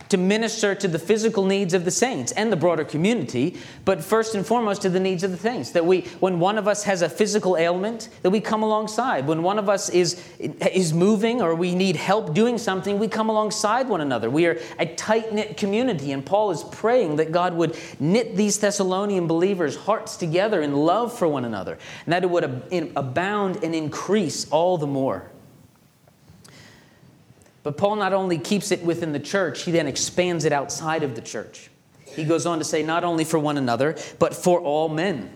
to 0.09 0.17
minister 0.17 0.75
to 0.75 0.87
the 0.87 0.99
physical 0.99 1.45
needs 1.45 1.73
of 1.73 1.85
the 1.85 1.91
saints 1.91 2.31
and 2.33 2.51
the 2.51 2.55
broader 2.55 2.83
community, 2.83 3.57
but 3.85 4.03
first 4.03 4.35
and 4.35 4.45
foremost 4.45 4.81
to 4.83 4.89
the 4.89 4.99
needs 4.99 5.23
of 5.23 5.31
the 5.31 5.37
saints. 5.37 5.71
That 5.71 5.85
we, 5.85 6.01
when 6.19 6.39
one 6.39 6.57
of 6.57 6.67
us 6.67 6.83
has 6.83 7.01
a 7.01 7.09
physical 7.09 7.57
ailment, 7.57 8.09
that 8.21 8.29
we 8.29 8.39
come 8.39 8.63
alongside. 8.63 9.27
When 9.27 9.43
one 9.43 9.57
of 9.57 9.69
us 9.69 9.89
is, 9.89 10.21
is 10.39 10.93
moving 10.93 11.41
or 11.41 11.55
we 11.55 11.73
need 11.73 11.95
help 11.95 12.33
doing 12.33 12.57
something, 12.57 12.99
we 12.99 13.07
come 13.07 13.29
alongside 13.29 13.89
one 13.89 14.01
another. 14.01 14.29
We 14.29 14.45
are 14.45 14.59
a 14.79 14.85
tight 14.85 15.33
knit 15.33 15.57
community, 15.57 16.11
and 16.11 16.25
Paul 16.25 16.51
is 16.51 16.63
praying 16.63 17.15
that 17.17 17.31
God 17.31 17.55
would 17.55 17.77
knit 17.99 18.35
these 18.35 18.59
Thessalonian 18.59 19.27
believers' 19.27 19.75
hearts 19.75 20.17
together 20.17 20.61
in 20.61 20.75
love 20.75 21.17
for 21.17 21.27
one 21.27 21.45
another, 21.45 21.77
and 22.05 22.13
that 22.13 22.23
it 22.23 22.29
would 22.29 22.43
abound 22.95 23.63
and 23.63 23.73
increase 23.73 24.49
all 24.51 24.77
the 24.77 24.87
more. 24.87 25.31
But 27.65 27.77
Paul 27.77 27.95
not 27.95 28.13
only 28.13 28.37
keeps 28.37 28.71
it 28.71 28.85
within 28.85 29.11
the 29.11 29.19
church, 29.19 29.63
he 29.63 29.71
then 29.71 29.87
expands 29.87 30.45
it 30.45 30.53
outside 30.53 31.01
of 31.01 31.15
the 31.15 31.21
church. 31.21 31.71
He 32.05 32.23
goes 32.23 32.45
on 32.45 32.59
to 32.59 32.63
say, 32.63 32.83
not 32.83 33.03
only 33.03 33.23
for 33.23 33.39
one 33.39 33.57
another, 33.57 33.95
but 34.19 34.35
for 34.35 34.59
all 34.59 34.87
men. 34.87 35.31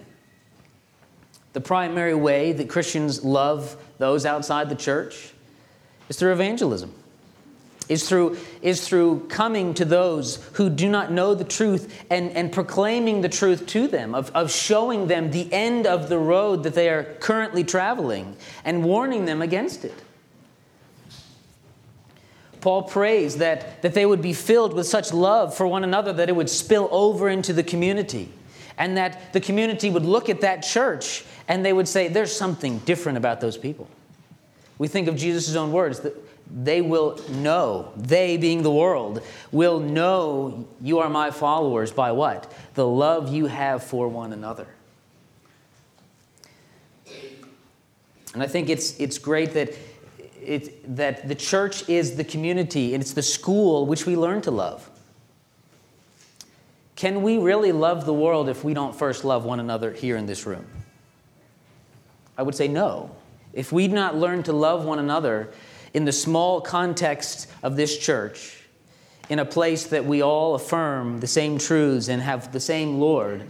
The 1.54 1.60
primary 1.62 2.14
way 2.14 2.52
that 2.52 2.70
Christians 2.70 3.24
love 3.26 3.76
those 3.98 4.28
outside 4.28 4.70
the 4.70 4.76
church 4.76 5.34
is 6.08 6.20
through 6.20 6.34
evangelism, 6.34 6.94
is 7.90 8.08
through, 8.08 8.38
is 8.62 8.88
through 8.88 9.26
coming 9.30 9.74
to 9.74 9.84
those 9.84 10.36
who 10.54 10.70
do 10.70 10.88
not 10.88 11.12
know 11.12 11.34
the 11.34 11.44
truth 11.44 12.06
and, 12.12 12.30
and 12.34 12.52
proclaiming 12.52 13.22
the 13.22 13.30
truth 13.30 13.66
to 13.66 13.88
them, 13.88 14.14
of, 14.14 14.30
of 14.36 14.52
showing 14.52 15.08
them 15.08 15.32
the 15.32 15.52
end 15.52 15.88
of 15.88 16.10
the 16.10 16.20
road 16.20 16.62
that 16.62 16.76
they 16.76 16.90
are 16.90 17.06
currently 17.06 17.64
traveling 17.64 18.38
and 18.64 18.84
warning 18.84 19.26
them 19.26 19.42
against 19.42 19.84
it. 19.84 19.96
Paul 22.62 22.84
prays 22.84 23.38
that, 23.38 23.82
that 23.82 23.94
they 23.94 24.06
would 24.06 24.22
be 24.22 24.34
filled 24.34 24.74
with 24.74 24.88
such 24.88 25.14
love 25.14 25.56
for 25.56 25.68
one 25.68 25.84
another 25.84 26.12
that 26.14 26.30
it 26.30 26.36
would 26.36 26.50
spill 26.50 26.90
over 26.92 27.30
into 27.30 27.54
the 27.54 27.64
community. 27.64 28.32
And 28.78 28.98
that 28.98 29.34
the 29.34 29.42
community 29.42 29.90
would 29.90 30.06
look 30.06 30.30
at 30.30 30.42
that 30.42 30.62
church 30.62 31.26
and 31.48 31.66
they 31.66 31.74
would 31.74 31.88
say, 31.88 32.08
There's 32.08 32.36
something 32.36 32.80
different 32.80 33.18
about 33.18 33.42
those 33.42 33.58
people. 33.58 33.88
We 34.78 34.88
think 34.88 35.08
of 35.08 35.18
Jesus' 35.18 35.56
own 35.56 35.72
words 35.72 36.00
that 36.02 36.16
they 36.52 36.82
will 36.82 37.20
know, 37.30 37.92
they 37.96 38.38
being 38.38 38.64
the 38.64 38.72
world, 38.72 39.22
will 39.52 39.80
know 39.80 40.68
you 40.82 41.00
are 41.00 41.10
my 41.10 41.32
followers 41.32 41.92
by 41.92 42.12
what? 42.12 42.52
The 42.74 42.88
love 42.88 43.34
you 43.34 43.46
have 43.46 43.84
for 43.84 44.08
one 44.08 44.34
another. 44.34 44.68
And 48.34 48.44
I 48.44 48.48
think 48.48 48.70
it's, 48.70 49.00
it's 49.00 49.18
great 49.18 49.54
that 49.54 49.74
that 50.88 51.28
the 51.28 51.36
church 51.36 51.88
is 51.88 52.16
the 52.16 52.24
community 52.24 52.94
and 52.94 53.02
it's 53.02 53.14
the 53.14 53.22
school 53.22 53.86
which 53.86 54.06
we 54.06 54.16
learn 54.16 54.42
to 54.42 54.52
love. 54.52 54.90
Can 56.96 57.22
we 57.22 57.38
really 57.38 57.72
love 57.72 58.06
the 58.06 58.14
world 58.14 58.50
if 58.50 58.64
we 58.64 58.74
don't 58.74 58.96
first 58.96 59.24
love 59.24 59.46
one 59.46 59.60
another 59.60 59.94
here 59.94 60.18
in 60.18 60.26
this 60.26 60.46
room? 60.46 60.66
I 62.38 62.44
would 62.44 62.56
say 62.56 62.68
no. 62.68 63.16
If 63.54 63.72
we 63.72 63.88
do 63.88 63.94
not 63.94 64.16
learn 64.16 64.44
to 64.44 64.54
love 64.54 64.86
one 64.86 65.00
another 65.00 65.50
in 65.94 66.06
the 66.06 66.12
small 66.12 66.62
context 66.62 67.48
of 67.64 67.76
this 67.76 67.98
church, 67.98 68.56
in 69.30 69.40
a 69.40 69.46
place 69.46 69.86
that 69.88 70.06
we 70.06 70.24
all 70.24 70.56
affirm 70.56 71.20
the 71.20 71.28
same 71.28 71.60
truths 71.60 72.10
and 72.10 72.22
have 72.22 72.52
the 72.52 72.60
same 72.60 73.00
Lord, 73.00 73.46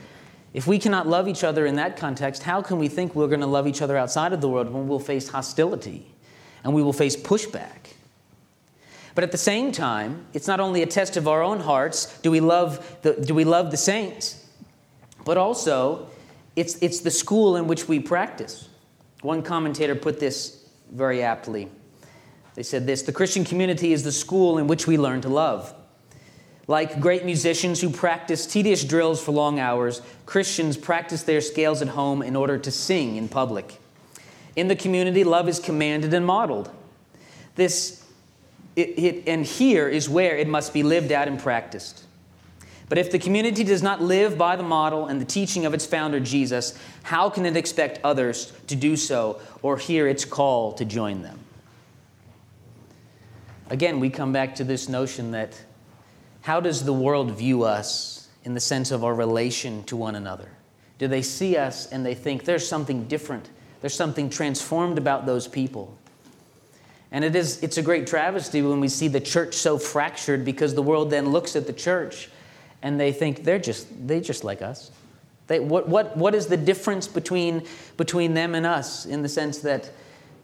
If 0.51 0.65
we 0.65 0.79
cannot 0.79 1.07
love 1.07 1.27
each 1.27 1.43
other 1.43 1.65
in 1.65 1.75
that 1.75 1.95
context, 1.95 2.43
how 2.43 2.61
can 2.61 2.79
we 2.79 2.87
think 2.87 3.13
we're 3.13 3.27
going 3.27 3.41
to 3.41 3.45
love 3.45 3.67
each 3.67 3.81
other 3.81 3.95
outside 3.95 4.33
of 4.33 4.41
the 4.41 4.49
world 4.49 4.69
when 4.71 4.87
we'll 4.87 4.99
face 4.99 5.29
hostility 5.29 6.07
and 6.63 6.73
we 6.73 6.81
will 6.81 6.93
face 6.93 7.15
pushback? 7.15 7.93
But 9.15 9.23
at 9.23 9.31
the 9.31 9.37
same 9.37 9.71
time, 9.71 10.25
it's 10.33 10.47
not 10.47 10.59
only 10.59 10.81
a 10.81 10.85
test 10.85 11.17
of 11.17 11.27
our 11.27 11.41
own 11.41 11.59
hearts, 11.59 12.17
do 12.19 12.31
we 12.31 12.39
love 12.39 12.97
the, 13.01 13.13
do 13.13 13.33
we 13.35 13.43
love 13.43 13.71
the 13.71 13.77
saints, 13.77 14.45
but 15.25 15.37
also 15.37 16.07
it's, 16.55 16.75
it's 16.81 17.01
the 17.01 17.11
school 17.11 17.55
in 17.55 17.67
which 17.67 17.87
we 17.87 17.99
practice. 17.99 18.69
One 19.21 19.41
commentator 19.41 19.95
put 19.95 20.19
this 20.19 20.69
very 20.91 21.21
aptly. 21.21 21.69
They 22.55 22.63
said 22.63 22.87
this 22.87 23.01
The 23.01 23.11
Christian 23.11 23.45
community 23.45 23.93
is 23.93 24.03
the 24.03 24.11
school 24.11 24.57
in 24.57 24.67
which 24.67 24.87
we 24.87 24.97
learn 24.97 25.21
to 25.21 25.29
love. 25.29 25.73
Like 26.67 26.99
great 26.99 27.25
musicians 27.25 27.81
who 27.81 27.89
practice 27.89 28.45
tedious 28.45 28.83
drills 28.83 29.23
for 29.23 29.31
long 29.31 29.59
hours, 29.59 30.01
Christians 30.25 30.77
practice 30.77 31.23
their 31.23 31.41
scales 31.41 31.81
at 31.81 31.87
home 31.89 32.21
in 32.21 32.35
order 32.35 32.57
to 32.59 32.71
sing 32.71 33.15
in 33.15 33.27
public. 33.27 33.79
In 34.59 34.67
the 34.67 34.75
community, 34.75 35.23
love 35.23 35.47
is 35.47 35.57
commanded 35.57 36.13
and 36.13 36.25
modeled. 36.25 36.69
This, 37.55 38.03
it, 38.75 38.99
it, 38.99 39.23
and 39.25 39.45
here 39.45 39.87
is 39.87 40.09
where 40.09 40.35
it 40.35 40.49
must 40.49 40.73
be 40.73 40.83
lived 40.83 41.13
out 41.13 41.29
and 41.29 41.39
practiced. 41.39 42.03
But 42.89 42.97
if 42.97 43.09
the 43.09 43.19
community 43.19 43.63
does 43.63 43.81
not 43.81 44.01
live 44.01 44.37
by 44.37 44.57
the 44.57 44.63
model 44.63 45.05
and 45.05 45.21
the 45.21 45.25
teaching 45.25 45.65
of 45.65 45.73
its 45.73 45.85
founder, 45.85 46.19
Jesus, 46.19 46.77
how 47.03 47.29
can 47.29 47.45
it 47.45 47.55
expect 47.55 48.01
others 48.03 48.51
to 48.67 48.75
do 48.75 48.97
so 48.97 49.39
or 49.61 49.77
hear 49.77 50.09
its 50.09 50.25
call 50.25 50.73
to 50.73 50.83
join 50.83 51.21
them? 51.21 51.39
Again, 53.69 54.01
we 54.01 54.09
come 54.09 54.33
back 54.33 54.55
to 54.55 54.65
this 54.65 54.89
notion 54.89 55.31
that 55.31 55.57
how 56.41 56.59
does 56.59 56.83
the 56.83 56.91
world 56.91 57.31
view 57.31 57.63
us 57.63 58.27
in 58.43 58.55
the 58.55 58.59
sense 58.59 58.91
of 58.91 59.05
our 59.05 59.15
relation 59.15 59.85
to 59.85 59.95
one 59.95 60.15
another? 60.15 60.49
Do 60.97 61.07
they 61.07 61.21
see 61.21 61.55
us 61.55 61.89
and 61.89 62.05
they 62.05 62.13
think 62.13 62.43
there's 62.43 62.67
something 62.67 63.05
different? 63.05 63.49
There's 63.81 63.93
something 63.93 64.29
transformed 64.29 64.97
about 64.97 65.25
those 65.25 65.47
people. 65.47 65.97
And 67.11 67.23
it 67.23 67.35
is, 67.35 67.63
it's 67.63 67.77
a 67.77 67.81
great 67.81 68.05
travesty 68.05 68.61
when 68.61 68.79
we 68.79 68.87
see 68.87 69.07
the 69.07 69.19
church 69.19 69.55
so 69.55 69.77
fractured 69.77 70.45
because 70.45 70.75
the 70.75 70.83
world 70.83 71.09
then 71.09 71.29
looks 71.29 71.55
at 71.55 71.65
the 71.65 71.73
church 71.73 72.29
and 72.81 72.99
they 72.99 73.11
think 73.11 73.43
they're 73.43 73.59
just, 73.59 73.87
they 74.07 74.21
just 74.21 74.43
like 74.43 74.61
us. 74.61 74.91
They, 75.47 75.59
what, 75.59 75.87
what, 75.87 76.15
what 76.15 76.35
is 76.35 76.45
the 76.45 76.57
difference 76.57 77.07
between, 77.07 77.65
between 77.97 78.35
them 78.35 78.53
and 78.53 78.65
us 78.65 79.05
in 79.07 79.23
the 79.23 79.29
sense 79.29 79.59
that, 79.59 79.89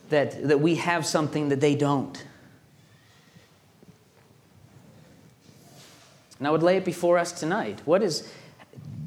that, 0.09 0.47
that 0.47 0.59
we 0.59 0.75
have 0.75 1.05
something 1.05 1.49
that 1.49 1.61
they 1.61 1.75
don't? 1.75 2.25
And 6.39 6.47
I 6.47 6.51
would 6.51 6.63
lay 6.63 6.77
it 6.77 6.85
before 6.85 7.17
us 7.17 7.31
tonight. 7.31 7.81
What 7.85 8.01
is, 8.01 8.29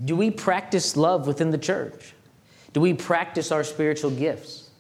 do 0.05 0.15
we 0.15 0.31
practice 0.31 0.97
love 0.97 1.27
within 1.27 1.51
the 1.51 1.59
church? 1.59 2.15
Do 2.79 2.83
we 2.83 2.95
practice 2.95 3.51
our 3.51 3.65
spiritual 3.65 4.13
gifts? 4.13 4.71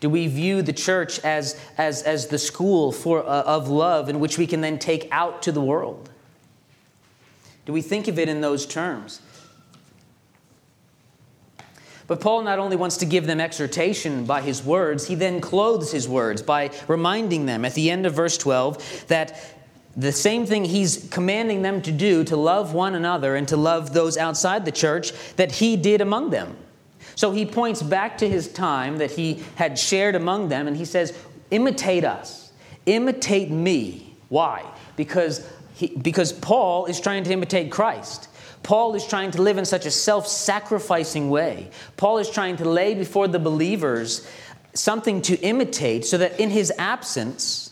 Do 0.00 0.10
we 0.10 0.26
view 0.26 0.60
the 0.60 0.72
church 0.72 1.20
as, 1.20 1.56
as, 1.78 2.02
as 2.02 2.26
the 2.26 2.36
school 2.36 2.90
for, 2.90 3.24
uh, 3.24 3.42
of 3.42 3.68
love 3.68 4.08
in 4.08 4.18
which 4.18 4.36
we 4.36 4.48
can 4.48 4.60
then 4.60 4.80
take 4.80 5.06
out 5.12 5.40
to 5.42 5.52
the 5.52 5.60
world? 5.60 6.10
Do 7.64 7.72
we 7.72 7.80
think 7.80 8.08
of 8.08 8.18
it 8.18 8.28
in 8.28 8.40
those 8.40 8.66
terms? 8.66 9.20
But 12.08 12.20
Paul 12.20 12.42
not 12.42 12.58
only 12.58 12.74
wants 12.74 12.96
to 12.96 13.06
give 13.06 13.28
them 13.28 13.40
exhortation 13.40 14.24
by 14.24 14.40
his 14.40 14.64
words, 14.64 15.06
he 15.06 15.14
then 15.14 15.40
clothes 15.40 15.92
his 15.92 16.08
words 16.08 16.42
by 16.42 16.72
reminding 16.88 17.46
them 17.46 17.64
at 17.64 17.74
the 17.74 17.88
end 17.88 18.04
of 18.04 18.14
verse 18.14 18.36
12 18.36 19.04
that 19.06 19.59
the 19.96 20.12
same 20.12 20.46
thing 20.46 20.64
he's 20.64 21.08
commanding 21.10 21.62
them 21.62 21.82
to 21.82 21.92
do 21.92 22.24
to 22.24 22.36
love 22.36 22.74
one 22.74 22.94
another 22.94 23.34
and 23.34 23.48
to 23.48 23.56
love 23.56 23.92
those 23.92 24.16
outside 24.16 24.64
the 24.64 24.72
church 24.72 25.12
that 25.36 25.52
he 25.52 25.76
did 25.76 26.00
among 26.00 26.30
them. 26.30 26.56
So 27.16 27.32
he 27.32 27.44
points 27.44 27.82
back 27.82 28.18
to 28.18 28.28
his 28.28 28.50
time 28.52 28.98
that 28.98 29.10
he 29.10 29.42
had 29.56 29.78
shared 29.78 30.14
among 30.14 30.48
them 30.48 30.68
and 30.68 30.76
he 30.76 30.84
says, 30.84 31.16
Imitate 31.50 32.04
us, 32.04 32.52
imitate 32.86 33.50
me. 33.50 34.16
Why? 34.28 34.64
Because, 34.96 35.46
he, 35.74 35.88
because 35.88 36.32
Paul 36.32 36.86
is 36.86 37.00
trying 37.00 37.24
to 37.24 37.32
imitate 37.32 37.72
Christ. 37.72 38.28
Paul 38.62 38.94
is 38.94 39.04
trying 39.06 39.32
to 39.32 39.42
live 39.42 39.58
in 39.58 39.64
such 39.64 39.86
a 39.86 39.90
self 39.90 40.28
sacrificing 40.28 41.30
way. 41.30 41.70
Paul 41.96 42.18
is 42.18 42.30
trying 42.30 42.56
to 42.58 42.68
lay 42.68 42.94
before 42.94 43.26
the 43.26 43.38
believers 43.38 44.28
something 44.74 45.22
to 45.22 45.36
imitate 45.40 46.04
so 46.04 46.18
that 46.18 46.38
in 46.38 46.50
his 46.50 46.72
absence, 46.78 47.69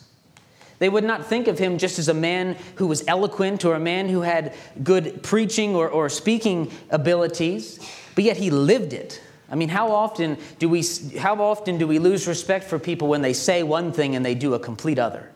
they 0.79 0.89
would 0.89 1.05
not 1.05 1.27
think 1.27 1.49
of 1.49 1.59
him 1.59 1.79
just 1.79 1.99
as 1.99 2.09
a 2.09 2.15
man 2.15 2.57
who 2.77 2.87
was 2.87 3.03
eloquent 3.09 3.65
or 3.65 3.75
a 3.75 3.81
man 3.81 4.09
who 4.09 4.21
had 4.21 4.55
good 4.83 5.23
preaching 5.23 5.75
or, 5.75 5.89
or 5.89 6.09
speaking 6.09 6.71
abilities, 6.91 7.81
but 8.15 8.25
yet 8.25 8.37
he 8.37 8.51
lived 8.51 8.93
it. 8.93 9.21
I 9.51 9.55
mean, 9.55 9.71
how 9.71 9.93
often 9.93 10.37
do 10.59 10.69
we 10.69 10.85
how 11.19 11.43
often 11.43 11.79
do 11.79 11.87
we 11.87 11.99
lose 11.99 12.29
respect 12.29 12.67
for 12.67 12.79
people 12.79 13.09
when 13.09 13.23
they 13.23 13.33
say 13.33 13.63
one 13.63 13.93
thing 13.93 14.15
and 14.15 14.25
they 14.25 14.35
do 14.35 14.55
a 14.55 14.59
complete 14.59 14.99
other? 14.99 15.31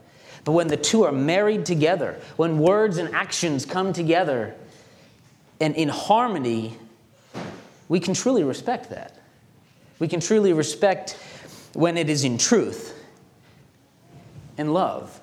But 0.45 0.53
when 0.53 0.69
the 0.69 0.77
two 0.77 1.05
are 1.05 1.13
married 1.13 1.65
together, 1.65 2.21
when 2.37 2.59
words 2.59 2.99
and 2.99 3.15
actions 3.15 3.65
come 3.65 3.93
together 3.93 4.55
and 5.61 5.75
in 5.77 5.89
harmony, 5.89 6.77
we 7.89 8.01
can 8.01 8.13
truly 8.13 8.45
respect 8.45 8.91
that. 8.91 9.17
We 9.99 10.09
can 10.09 10.21
truly 10.21 10.53
respect 10.53 11.17
when 11.73 11.97
it 11.97 12.11
is 12.11 12.25
in 12.25 12.39
truth 12.39 12.99
and 14.59 14.75
love. 14.75 15.22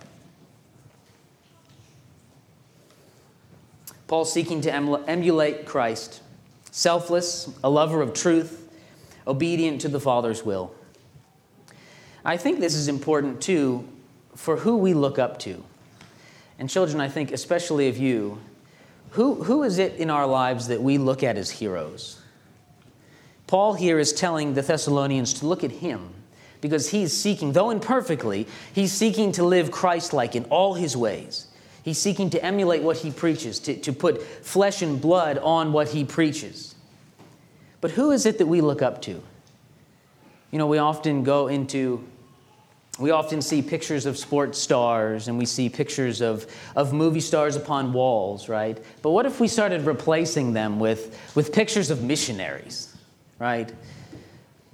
Paul 4.09 4.25
seeking 4.25 4.61
to 4.61 4.73
emulate 4.73 5.67
Christ, 5.67 6.23
selfless, 6.71 7.47
a 7.63 7.69
lover 7.69 8.01
of 8.01 8.15
truth, 8.15 8.67
obedient 9.27 9.81
to 9.81 9.87
the 9.87 9.99
Father's 9.99 10.43
will. 10.43 10.73
I 12.25 12.35
think 12.35 12.59
this 12.59 12.73
is 12.73 12.87
important 12.87 13.39
too 13.39 13.87
for 14.35 14.57
who 14.57 14.77
we 14.77 14.95
look 14.95 15.19
up 15.19 15.37
to. 15.41 15.63
And 16.57 16.67
children, 16.67 16.99
I 16.99 17.07
think 17.07 17.31
especially 17.31 17.87
of 17.87 17.99
you, 17.99 18.39
who, 19.11 19.43
who 19.43 19.61
is 19.61 19.77
it 19.77 19.93
in 19.97 20.09
our 20.09 20.25
lives 20.25 20.69
that 20.69 20.81
we 20.81 20.97
look 20.97 21.21
at 21.21 21.37
as 21.37 21.51
heroes? 21.51 22.19
Paul 23.45 23.75
here 23.75 23.99
is 23.99 24.11
telling 24.11 24.55
the 24.55 24.63
Thessalonians 24.63 25.35
to 25.35 25.45
look 25.45 25.63
at 25.63 25.71
him 25.71 26.15
because 26.61 26.89
he's 26.89 27.13
seeking, 27.13 27.51
though 27.51 27.69
imperfectly, 27.69 28.47
he's 28.73 28.91
seeking 28.91 29.31
to 29.33 29.43
live 29.43 29.69
Christ 29.69 30.13
like 30.13 30.35
in 30.35 30.45
all 30.45 30.73
his 30.73 30.97
ways. 30.97 31.45
He's 31.83 31.97
seeking 31.97 32.29
to 32.31 32.43
emulate 32.43 32.83
what 32.83 32.97
he 32.97 33.11
preaches, 33.11 33.59
to, 33.59 33.75
to 33.77 33.93
put 33.93 34.21
flesh 34.21 34.81
and 34.81 34.99
blood 34.99 35.37
on 35.37 35.71
what 35.71 35.89
he 35.89 36.03
preaches. 36.03 36.75
But 37.81 37.91
who 37.91 38.11
is 38.11 38.25
it 38.25 38.37
that 38.39 38.47
we 38.47 38.61
look 38.61 38.81
up 38.81 39.01
to? 39.03 39.21
You 40.51 40.57
know, 40.57 40.67
we 40.67 40.79
often 40.79 41.23
go 41.23 41.47
into, 41.47 42.03
we 42.99 43.11
often 43.11 43.41
see 43.41 43.61
pictures 43.61 44.05
of 44.05 44.17
sports 44.17 44.59
stars 44.59 45.27
and 45.27 45.37
we 45.37 45.45
see 45.45 45.69
pictures 45.69 46.21
of, 46.21 46.45
of 46.75 46.91
movie 46.91 47.21
stars 47.21 47.55
upon 47.55 47.93
walls, 47.93 48.49
right? 48.49 48.77
But 49.01 49.11
what 49.11 49.25
if 49.25 49.39
we 49.39 49.47
started 49.47 49.81
replacing 49.83 50.53
them 50.53 50.79
with, 50.79 51.17
with 51.35 51.53
pictures 51.53 51.89
of 51.89 52.03
missionaries, 52.03 52.93
right? 53.37 53.71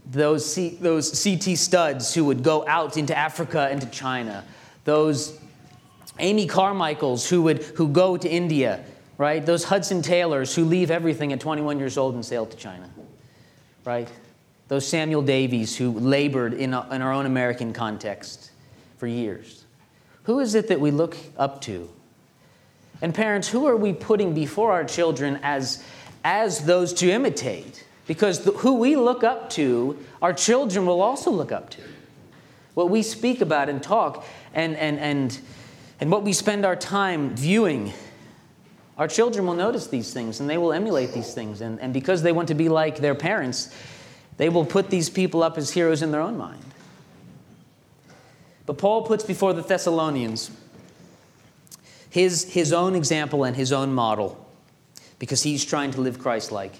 Those, 0.07 0.45
C, 0.51 0.77
those 0.79 1.09
CT 1.11 1.55
Studds 1.57 2.13
who 2.13 2.25
would 2.25 2.41
go 2.41 2.65
out 2.67 2.97
into 2.97 3.15
Africa 3.15 3.67
and 3.69 3.81
to 3.81 3.87
China, 3.87 4.43
those 4.85 5.37
Amy 6.19 6.47
Carmichaels 6.47 7.29
who 7.29 7.41
would 7.43 7.63
who 7.63 7.87
go 7.87 8.17
to 8.17 8.29
India, 8.29 8.83
right? 9.17 9.45
Those 9.45 9.65
Hudson 9.65 10.01
Taylors 10.01 10.55
who 10.55 10.65
leave 10.65 10.91
everything 10.91 11.33
at 11.33 11.39
21 11.39 11.79
years 11.79 11.97
old 11.97 12.15
and 12.15 12.25
sail 12.25 12.45
to 12.45 12.57
China, 12.57 12.89
right? 13.83 14.09
Those 14.67 14.87
Samuel 14.87 15.21
Davies 15.21 15.77
who 15.77 15.91
labored 15.91 16.53
in, 16.53 16.73
a, 16.73 16.87
in 16.93 17.01
our 17.01 17.13
own 17.13 17.25
American 17.25 17.73
context 17.73 18.51
for 18.97 19.07
years. 19.07 19.65
Who 20.23 20.39
is 20.39 20.55
it 20.55 20.69
that 20.69 20.79
we 20.79 20.91
look 20.91 21.15
up 21.37 21.61
to? 21.61 21.89
And 23.01 23.13
parents, 23.13 23.47
who 23.47 23.67
are 23.67 23.75
we 23.75 23.93
putting 23.93 24.33
before 24.33 24.71
our 24.71 24.83
children 24.83 25.39
as, 25.43 25.83
as 26.23 26.65
those 26.65 26.93
to 26.95 27.11
imitate? 27.11 27.85
Because 28.07 28.43
the, 28.43 28.51
who 28.51 28.75
we 28.75 28.95
look 28.95 29.23
up 29.23 29.49
to, 29.51 29.99
our 30.21 30.33
children 30.33 30.85
will 30.85 31.01
also 31.01 31.29
look 31.29 31.51
up 31.51 31.69
to. 31.71 31.81
What 32.73 32.89
we 32.89 33.03
speak 33.03 33.41
about 33.41 33.69
and 33.69 33.81
talk 33.83 34.25
and, 34.53 34.75
and, 34.77 34.99
and 34.99 35.39
and 35.99 36.11
what 36.11 36.23
we 36.23 36.33
spend 36.33 36.65
our 36.65 36.75
time 36.75 37.35
viewing, 37.35 37.93
our 38.97 39.07
children 39.07 39.45
will 39.45 39.53
notice 39.53 39.87
these 39.87 40.13
things 40.13 40.39
and 40.39 40.49
they 40.49 40.57
will 40.57 40.73
emulate 40.73 41.13
these 41.13 41.33
things. 41.33 41.61
And, 41.61 41.79
and 41.79 41.93
because 41.93 42.21
they 42.21 42.31
want 42.31 42.49
to 42.49 42.55
be 42.55 42.69
like 42.69 42.97
their 42.97 43.15
parents, 43.15 43.73
they 44.37 44.49
will 44.49 44.65
put 44.65 44.89
these 44.89 45.09
people 45.09 45.43
up 45.43 45.57
as 45.57 45.71
heroes 45.71 46.01
in 46.01 46.11
their 46.11 46.21
own 46.21 46.37
mind. 46.37 46.63
But 48.65 48.77
Paul 48.77 49.03
puts 49.03 49.23
before 49.23 49.53
the 49.53 49.61
Thessalonians 49.61 50.51
his, 52.09 52.53
his 52.53 52.71
own 52.71 52.95
example 52.95 53.43
and 53.43 53.57
his 53.57 53.73
own 53.73 53.93
model 53.93 54.47
because 55.19 55.43
he's 55.43 55.65
trying 55.65 55.91
to 55.91 56.01
live 56.01 56.17
Christ 56.17 56.49
like. 56.49 56.73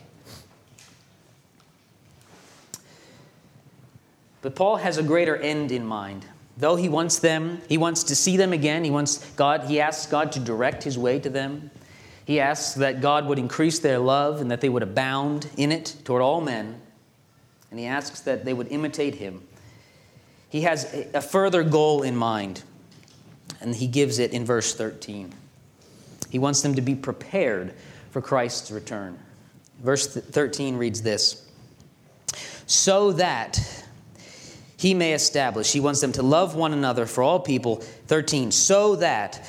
But 4.41 4.55
Paul 4.55 4.77
has 4.77 4.97
a 4.97 5.03
greater 5.03 5.35
end 5.35 5.73
in 5.73 5.85
mind. 5.85 6.25
Though 6.57 6.75
he 6.75 6.87
wants 6.87 7.19
them, 7.19 7.61
he 7.67 7.77
wants 7.77 8.03
to 8.05 8.15
see 8.15 8.37
them 8.37 8.53
again, 8.53 8.83
he 8.83 8.91
wants 8.91 9.29
God, 9.31 9.65
he 9.65 9.81
asks 9.81 10.05
God 10.05 10.31
to 10.33 10.39
direct 10.39 10.83
his 10.83 10.97
way 10.97 11.19
to 11.19 11.29
them. 11.29 11.69
He 12.25 12.39
asks 12.39 12.75
that 12.75 13.01
God 13.01 13.27
would 13.27 13.37
increase 13.37 13.79
their 13.79 13.99
love 13.99 14.41
and 14.41 14.49
that 14.49 14.61
they 14.61 14.69
would 14.69 14.83
abound 14.83 15.49
in 15.57 15.71
it 15.71 15.95
toward 16.05 16.21
all 16.21 16.41
men. 16.41 16.81
And 17.69 17.79
he 17.79 17.85
asks 17.85 18.21
that 18.21 18.45
they 18.45 18.53
would 18.53 18.69
imitate 18.69 19.15
him. 19.15 19.45
He 20.49 20.61
has 20.61 20.85
a 21.13 21.21
further 21.21 21.63
goal 21.63 22.01
in 22.01 22.15
mind, 22.15 22.63
and 23.59 23.75
he 23.75 23.87
gives 23.87 24.19
it 24.19 24.31
in 24.31 24.45
verse 24.45 24.73
13. 24.73 25.33
He 26.29 26.39
wants 26.39 26.61
them 26.61 26.75
to 26.75 26.81
be 26.81 26.95
prepared 26.95 27.73
for 28.11 28.21
Christ's 28.21 28.71
return. 28.71 29.19
Verse 29.83 30.07
13 30.07 30.77
reads 30.77 31.01
this 31.01 31.45
So 32.65 33.11
that 33.13 33.74
he 34.85 34.93
may 34.93 35.13
establish, 35.13 35.73
he 35.73 35.79
wants 35.79 35.99
them 35.99 36.11
to 36.11 36.21
love 36.21 36.53
one 36.53 36.71
another 36.71 37.07
for 37.07 37.23
all 37.23 37.39
people. 37.39 37.77
13, 37.77 38.51
so 38.51 38.97
that 38.97 39.43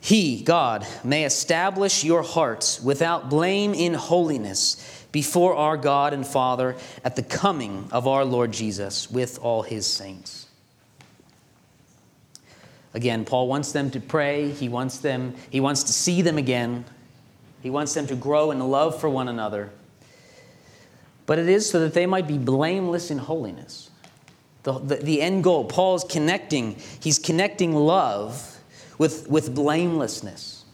he, 0.00 0.42
God, 0.42 0.84
may 1.04 1.24
establish 1.24 2.02
your 2.02 2.22
hearts 2.22 2.80
without 2.80 3.30
blame 3.30 3.72
in 3.72 3.94
holiness 3.94 5.06
before 5.12 5.54
our 5.54 5.76
God 5.76 6.12
and 6.12 6.26
Father 6.26 6.74
at 7.04 7.14
the 7.14 7.22
coming 7.22 7.86
of 7.92 8.08
our 8.08 8.24
Lord 8.24 8.50
Jesus 8.50 9.08
with 9.08 9.38
all 9.38 9.62
his 9.62 9.86
saints. 9.86 10.48
Again, 12.92 13.24
Paul 13.24 13.46
wants 13.46 13.70
them 13.70 13.92
to 13.92 14.00
pray. 14.00 14.50
He 14.50 14.68
wants 14.68 14.98
them, 14.98 15.36
he 15.50 15.60
wants 15.60 15.84
to 15.84 15.92
see 15.92 16.20
them 16.20 16.36
again. 16.36 16.84
He 17.62 17.70
wants 17.70 17.94
them 17.94 18.08
to 18.08 18.16
grow 18.16 18.50
in 18.50 18.58
love 18.58 19.00
for 19.00 19.08
one 19.08 19.28
another. 19.28 19.70
But 21.26 21.38
it 21.38 21.48
is 21.48 21.70
so 21.70 21.78
that 21.78 21.94
they 21.94 22.06
might 22.06 22.26
be 22.26 22.38
blameless 22.38 23.12
in 23.12 23.18
holiness. 23.18 23.89
The, 24.62 24.78
the, 24.78 24.96
the 24.96 25.22
end 25.22 25.44
goal, 25.44 25.64
Paul's 25.64 26.04
connecting, 26.04 26.76
he's 27.00 27.18
connecting 27.18 27.74
love 27.74 28.58
with, 28.98 29.28
with 29.28 29.54
blamelessness. 29.54 30.64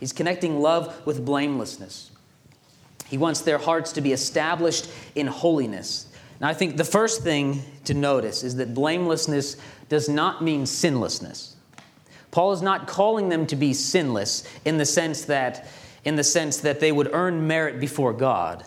He's 0.00 0.12
connecting 0.12 0.60
love 0.60 1.04
with 1.06 1.24
blamelessness. 1.24 2.10
He 3.08 3.18
wants 3.18 3.40
their 3.40 3.58
hearts 3.58 3.92
to 3.92 4.00
be 4.00 4.12
established 4.12 4.88
in 5.14 5.26
holiness. 5.26 6.06
Now, 6.40 6.48
I 6.48 6.54
think 6.54 6.76
the 6.76 6.84
first 6.84 7.22
thing 7.22 7.62
to 7.84 7.94
notice 7.94 8.44
is 8.44 8.56
that 8.56 8.74
blamelessness 8.74 9.56
does 9.88 10.08
not 10.08 10.42
mean 10.42 10.66
sinlessness. 10.66 11.56
Paul 12.30 12.52
is 12.52 12.62
not 12.62 12.86
calling 12.86 13.28
them 13.28 13.46
to 13.46 13.56
be 13.56 13.72
sinless 13.72 14.44
in 14.64 14.78
the 14.78 14.84
sense 14.84 15.24
that, 15.24 15.66
in 16.04 16.16
the 16.16 16.24
sense 16.24 16.58
that 16.58 16.80
they 16.80 16.92
would 16.92 17.12
earn 17.12 17.46
merit 17.46 17.80
before 17.80 18.12
God. 18.12 18.64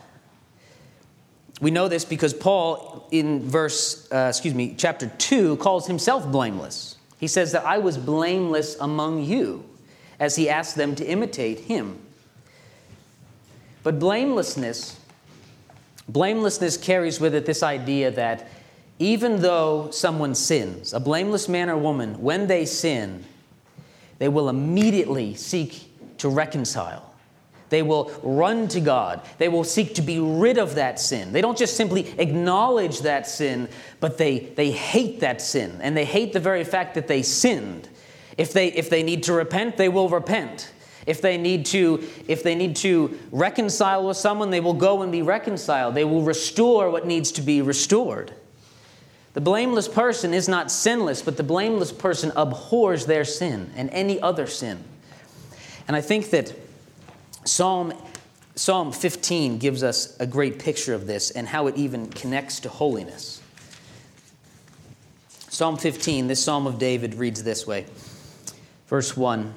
We 1.62 1.69
know 1.69 1.88
this 1.88 2.04
because 2.04 2.34
Paul, 2.34 3.08
in 3.12 3.47
verse, 3.47 4.12
uh, 4.12 4.28
excuse 4.30 4.56
me, 4.56 4.74
chapter 4.76 5.12
2, 5.19 5.58
calls 5.58 5.86
himself 5.86 6.30
blameless. 6.30 6.97
He 7.19 7.28
says 7.28 7.52
that 7.52 7.63
I 7.63 7.78
was 7.78 8.00
blameless 8.00 8.76
among 8.80 9.24
you, 9.24 9.63
as 10.19 10.36
he 10.36 10.50
asked 10.50 10.76
them 10.76 10.95
to 10.95 11.06
imitate 11.06 11.60
him. 11.60 12.00
But 13.84 14.00
blamelessness, 14.00 15.00
blamelessness 16.10 16.78
carries 16.78 17.19
with 17.19 17.36
it 17.36 17.45
this 17.45 17.62
idea 17.62 18.10
that 18.10 18.50
even 18.97 19.41
though 19.41 19.89
someone 19.91 20.34
sins, 20.34 20.93
a 20.93 21.00
blameless 21.00 21.47
man 21.47 21.69
or 21.69 21.78
woman, 21.78 22.21
when 22.21 22.47
they 22.47 22.65
sin, 22.65 23.24
they 24.17 24.30
will 24.30 24.50
immediately 24.50 25.36
seek 25.36 25.91
to 26.17 26.30
reconcile. 26.30 27.11
They 27.72 27.84
will 27.84 28.12
run 28.22 28.68
to 28.68 28.82
God. 28.82 29.22
They 29.38 29.48
will 29.48 29.64
seek 29.64 29.96
to 29.96 30.02
be 30.02 30.20
rid 30.20 30.58
of 30.58 30.76
that 30.76 31.00
sin. 31.00 31.32
They 31.32 31.40
don't 31.40 31.58
just 31.58 31.78
simply 31.78 32.14
acknowledge 32.20 33.00
that 33.00 33.26
sin, 33.26 33.70
but 34.02 34.18
they, 34.18 34.40
they 34.40 34.72
hate 34.72 35.22
that 35.22 35.42
sin. 35.42 35.80
And 35.82 35.96
they 35.96 36.04
hate 36.04 36.34
the 36.34 36.42
very 36.42 36.66
fact 36.66 36.96
that 36.96 37.08
they 37.08 37.22
sinned. 37.22 37.88
If 38.38 38.52
they, 38.52 38.68
if 38.74 38.90
they 38.90 39.04
need 39.04 39.24
to 39.24 39.34
repent, 39.34 39.78
they 39.78 39.88
will 39.88 40.10
repent. 40.10 40.70
If 41.08 41.22
they, 41.22 41.38
need 41.38 41.66
to, 41.68 42.06
if 42.28 42.44
they 42.44 42.56
need 42.56 42.76
to 42.78 43.18
reconcile 43.32 44.06
with 44.06 44.18
someone, 44.18 44.50
they 44.50 44.60
will 44.60 44.74
go 44.74 45.02
and 45.02 45.10
be 45.10 45.22
reconciled. 45.22 45.96
They 45.96 46.04
will 46.04 46.24
restore 46.24 46.90
what 46.90 47.08
needs 47.08 47.32
to 47.32 47.42
be 47.42 47.62
restored. 47.62 48.34
The 49.32 49.42
blameless 49.42 49.88
person 49.88 50.34
is 50.34 50.50
not 50.50 50.70
sinless, 50.70 51.22
but 51.22 51.38
the 51.38 51.44
blameless 51.44 51.94
person 51.94 52.34
abhors 52.36 53.06
their 53.06 53.24
sin 53.24 53.72
and 53.78 53.90
any 53.92 54.20
other 54.20 54.46
sin. 54.46 54.84
And 55.88 55.96
I 55.96 56.02
think 56.02 56.32
that 56.32 56.54
Psalm, 57.44 57.94
Psalm 58.56 58.92
15 58.92 59.58
gives 59.58 59.84
us 59.84 60.16
a 60.20 60.28
great 60.28 60.60
picture 60.60 60.94
of 60.94 61.08
this 61.08 61.32
and 61.32 61.48
how 61.48 61.68
it 61.68 61.76
even 61.76 62.08
connects 62.08 62.60
to 62.62 62.70
holiness. 62.70 63.42
Psalm 65.50 65.78
15, 65.78 66.28
this 66.28 66.44
Psalm 66.44 66.68
of 66.68 66.78
David 66.78 67.16
reads 67.16 67.44
this 67.44 67.66
way 67.66 67.86
Verse 68.88 69.18
1 69.18 69.54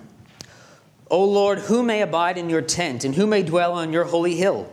O 1.11 1.25
Lord, 1.25 1.59
who 1.59 1.83
may 1.83 2.01
abide 2.01 2.39
in 2.39 2.49
your 2.49 2.63
tent 2.63 3.05
and 3.05 3.15
who 3.15 3.27
may 3.27 3.43
dwell 3.43 3.75
on 3.75 3.93
your 3.93 4.05
holy 4.05 4.37
hill? 4.37 4.73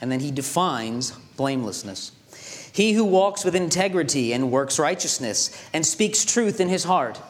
And 0.00 0.10
then 0.10 0.20
he 0.20 0.30
defines 0.30 1.12
blamelessness. 1.36 2.12
He 2.74 2.92
who 2.92 3.04
walks 3.04 3.44
with 3.44 3.54
integrity 3.54 4.32
and 4.32 4.50
works 4.50 4.78
righteousness 4.78 5.50
and 5.72 5.86
speaks 5.86 6.24
truth 6.24 6.60
in 6.60 6.68
his 6.68 6.84
heart. 6.84 7.20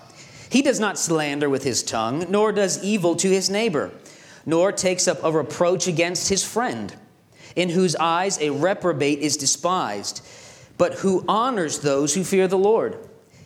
He 0.49 0.63
does 0.63 0.81
not 0.81 0.99
slander 0.99 1.51
with 1.51 1.65
his 1.65 1.83
tongue, 1.83 2.25
nor 2.31 2.51
does 2.51 2.83
evil 2.83 3.15
to 3.17 3.29
his 3.29 3.51
neighbor 3.51 3.93
nor 4.47 4.73
takes 4.73 5.09
up 5.09 5.23
a 5.23 5.33
reproach 5.33 5.87
against 5.87 6.29
his 6.29 6.45
friend, 6.45 6.95
in 7.57 7.71
whose 7.71 7.97
eyes 7.97 8.39
a 8.41 8.51
reprobate 8.51 9.21
is 9.21 9.37
despised, 9.37 10.27
but 10.77 10.95
who 10.95 11.25
honors 11.29 11.81
those 11.81 12.15
who 12.15 12.25
fear 12.25 12.49
the 12.49 12.59
Lord. 12.59 12.99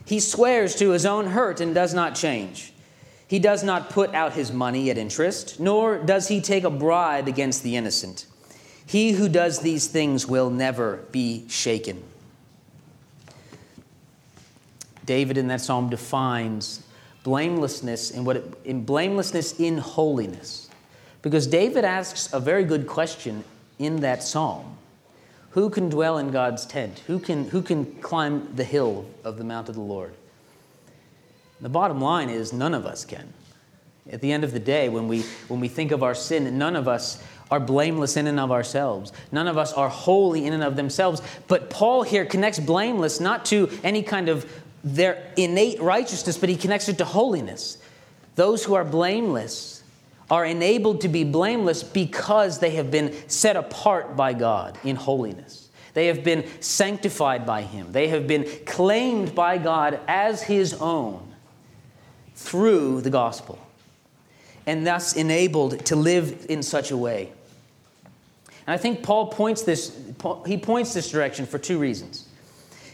He 0.04 0.20
swears 0.20 0.74
to 0.76 0.90
his 0.90 1.04
own 1.04 1.26
hurt 1.26 1.60
and 1.60 1.74
does 1.74 1.92
not 1.92 2.14
change. 2.14 2.72
He 3.26 3.38
does 3.38 3.62
not 3.62 3.90
put 3.90 4.14
out 4.14 4.32
his 4.32 4.50
money 4.50 4.90
at 4.90 4.96
interest, 4.96 5.60
nor 5.60 5.98
does 5.98 6.28
he 6.28 6.40
take 6.40 6.64
a 6.64 6.70
bribe 6.70 7.28
against 7.28 7.62
the 7.62 7.76
innocent. 7.76 8.26
He 8.86 9.12
who 9.12 9.28
does 9.28 9.60
these 9.60 9.86
things 9.86 10.26
will 10.26 10.48
never 10.48 11.04
be 11.12 11.46
shaken. 11.50 12.02
David 15.04 15.36
in 15.36 15.48
that 15.48 15.60
psalm 15.60 15.90
defines 15.90 16.82
blamelessness 17.22 18.10
in 18.10 18.24
what 18.24 18.36
it, 18.36 18.54
in 18.64 18.84
blamelessness 18.84 19.60
in 19.60 19.76
holiness. 19.76 20.67
Because 21.22 21.46
David 21.46 21.84
asks 21.84 22.32
a 22.32 22.40
very 22.40 22.64
good 22.64 22.86
question 22.86 23.44
in 23.78 24.00
that 24.00 24.22
psalm 24.22 24.76
Who 25.50 25.70
can 25.70 25.88
dwell 25.88 26.18
in 26.18 26.30
God's 26.30 26.66
tent? 26.66 27.00
Who 27.06 27.18
can, 27.18 27.48
who 27.48 27.62
can 27.62 27.86
climb 28.00 28.54
the 28.54 28.64
hill 28.64 29.06
of 29.24 29.38
the 29.38 29.44
mount 29.44 29.68
of 29.68 29.74
the 29.74 29.80
Lord? 29.80 30.14
The 31.60 31.68
bottom 31.68 32.00
line 32.00 32.28
is 32.30 32.52
none 32.52 32.74
of 32.74 32.86
us 32.86 33.04
can. 33.04 33.32
At 34.10 34.20
the 34.20 34.32
end 34.32 34.44
of 34.44 34.52
the 34.52 34.60
day, 34.60 34.88
when 34.88 35.08
we, 35.08 35.22
when 35.48 35.60
we 35.60 35.68
think 35.68 35.90
of 35.90 36.02
our 36.02 36.14
sin, 36.14 36.56
none 36.56 36.76
of 36.76 36.88
us 36.88 37.22
are 37.50 37.60
blameless 37.60 38.16
in 38.16 38.26
and 38.26 38.38
of 38.38 38.50
ourselves. 38.52 39.12
None 39.32 39.48
of 39.48 39.58
us 39.58 39.72
are 39.72 39.88
holy 39.88 40.46
in 40.46 40.52
and 40.52 40.62
of 40.62 40.76
themselves. 40.76 41.20
But 41.46 41.68
Paul 41.68 42.02
here 42.02 42.24
connects 42.24 42.58
blameless 42.60 43.20
not 43.20 43.44
to 43.46 43.68
any 43.82 44.02
kind 44.02 44.28
of 44.28 44.50
their 44.84 45.32
innate 45.36 45.80
righteousness, 45.80 46.38
but 46.38 46.48
he 46.48 46.56
connects 46.56 46.88
it 46.88 46.98
to 46.98 47.04
holiness. 47.04 47.78
Those 48.36 48.64
who 48.64 48.74
are 48.74 48.84
blameless 48.84 49.77
are 50.30 50.44
enabled 50.44 51.00
to 51.02 51.08
be 51.08 51.24
blameless 51.24 51.82
because 51.82 52.58
they 52.58 52.70
have 52.70 52.90
been 52.90 53.14
set 53.28 53.56
apart 53.56 54.16
by 54.16 54.34
God 54.34 54.78
in 54.84 54.96
holiness. 54.96 55.68
They 55.94 56.06
have 56.08 56.22
been 56.22 56.46
sanctified 56.60 57.46
by 57.46 57.62
Him. 57.62 57.92
They 57.92 58.08
have 58.08 58.26
been 58.26 58.46
claimed 58.66 59.34
by 59.34 59.58
God 59.58 60.00
as 60.06 60.42
His 60.42 60.74
own 60.74 61.34
through 62.34 63.00
the 63.00 63.10
gospel, 63.10 63.58
and 64.66 64.86
thus 64.86 65.16
enabled 65.16 65.84
to 65.86 65.96
live 65.96 66.46
in 66.48 66.62
such 66.62 66.90
a 66.90 66.96
way. 66.96 67.32
And 68.66 68.74
I 68.74 68.76
think 68.76 69.02
Paul 69.02 69.28
points 69.28 69.62
this, 69.62 69.98
he 70.46 70.58
points 70.58 70.92
this 70.94 71.10
direction 71.10 71.46
for 71.46 71.58
two 71.58 71.78
reasons. 71.78 72.26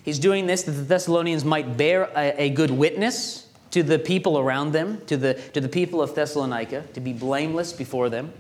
He's 0.05 0.19
doing 0.19 0.47
this 0.47 0.63
that 0.63 0.73
the 0.73 0.83
Thessalonians 0.83 1.45
might 1.45 1.77
bear 1.77 2.05
a, 2.17 2.45
a 2.45 2.51
good 2.51 2.71
witness 2.71 3.44
to 3.75 3.83
the 3.83 3.99
people 3.99 4.39
around 4.39 4.71
them, 4.71 5.03
to 5.07 5.17
the, 5.17 5.35
to 5.35 5.61
the 5.61 5.69
people 5.69 6.01
of 6.01 6.15
Thessalonica, 6.15 6.85
to 6.95 7.01
be 7.01 7.13
blameless 7.13 7.73
before 7.73 8.09
them, 8.09 8.33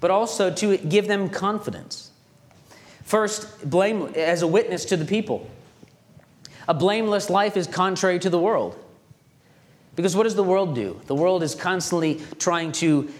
but 0.00 0.10
also 0.10 0.50
to 0.50 0.78
give 0.78 1.08
them 1.08 1.28
confidence. 1.28 2.10
First, 3.04 3.68
blame 3.68 4.06
as 4.16 4.40
a 4.40 4.46
witness 4.46 4.86
to 4.86 4.96
the 4.96 5.04
people. 5.04 5.50
A 6.66 6.72
blameless 6.72 7.28
life 7.28 7.54
is 7.54 7.66
contrary 7.66 8.18
to 8.18 8.30
the 8.30 8.38
world. 8.38 8.82
Because 9.94 10.16
what 10.16 10.22
does 10.22 10.36
the 10.36 10.42
world 10.42 10.74
do? 10.74 11.02
The 11.04 11.14
world 11.14 11.42
is 11.42 11.54
constantly 11.54 12.22
trying 12.38 12.72
to, 12.72 13.12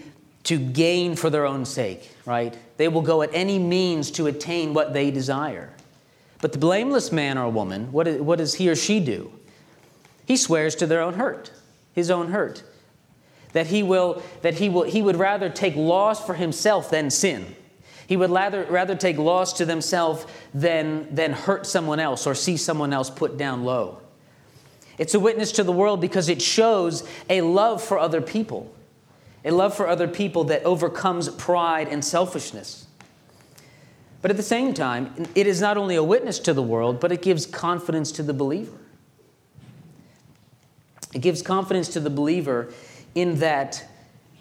to 0.45 0.59
gain 0.59 1.17
for 1.17 1.29
their 1.29 1.45
own 1.45 1.67
sake, 1.67 2.11
right? 2.25 2.57
They 2.79 2.89
will 2.89 3.03
go 3.03 3.21
at 3.21 3.29
any 3.35 3.59
means 3.59 4.11
to 4.13 4.27
attain 4.27 4.73
what 4.73 4.95
they 4.95 5.11
desire. 5.11 5.71
But 6.41 6.53
the 6.53 6.59
blameless 6.59 7.13
man 7.13 7.37
or 7.37 7.51
woman, 7.51 7.93
what, 7.93 8.09
what 8.21 8.39
does 8.39 8.55
he 8.55 8.71
or 8.71 8.75
she 8.75 9.01
do? 9.01 9.31
He 10.27 10.37
swears 10.37 10.75
to 10.77 10.87
their 10.87 11.01
own 11.01 11.15
hurt, 11.15 11.51
his 11.95 12.11
own 12.11 12.33
hurt. 12.33 12.63
That 13.53 13.69
he 13.69 13.83
will, 13.83 14.23
that 14.43 14.55
he 14.55 14.69
will, 14.69 14.83
he 14.83 15.01
would 15.01 15.17
rather 15.17 15.49
take 15.49 15.77
loss 15.77 16.25
for 16.25 16.35
himself 16.35 16.91
than 16.91 17.09
sin. 17.09 17.57
He 18.07 18.17
would 18.17 18.31
rather, 18.31 18.65
rather 18.65 18.95
take 18.95 19.17
loss 19.17 19.55
to 19.55 19.65
themselves 19.65 20.27
than, 20.53 21.13
than 21.15 21.33
hurt 21.33 21.67
someone 21.67 21.99
else 21.99 22.27
or 22.27 22.35
see 22.35 22.57
someone 22.57 22.93
else 22.93 23.09
put 23.09 23.39
down 23.39 23.65
low. 23.65 24.01
It's 24.99 25.15
a 25.15 25.21
witness 25.21 25.53
to 25.53 25.65
the 25.65 25.73
world 25.73 26.01
because 26.01 26.29
it 26.29 26.43
shows 26.43 27.09
a 27.31 27.41
love 27.41 27.83
for 27.83 27.99
other 27.99 28.21
people. 28.21 28.73
a 29.47 29.53
love 29.53 29.75
for 29.75 29.87
other 29.87 30.09
people 30.09 30.45
that 30.45 30.65
overcomes 30.65 31.29
pride 31.29 31.87
and 31.89 32.05
selfishness. 32.05 32.87
But 34.21 34.33
at 34.33 34.37
the 34.37 34.43
same 34.43 34.75
time, 34.75 35.15
it 35.37 35.47
is 35.47 35.61
not 35.61 35.77
only 35.77 35.95
a 35.95 36.03
witness 36.03 36.41
to 36.41 36.53
the 36.53 36.63
world, 36.63 36.99
but 36.99 37.13
it 37.13 37.23
gives 37.23 37.47
confidence 37.47 38.11
to 38.13 38.25
the 38.25 38.35
believer. 38.35 38.77
It 41.17 41.23
gives 41.23 41.41
confidence 41.41 41.89
to 41.95 42.01
the 42.01 42.11
believer 42.11 42.75
in 43.15 43.39
that 43.39 43.83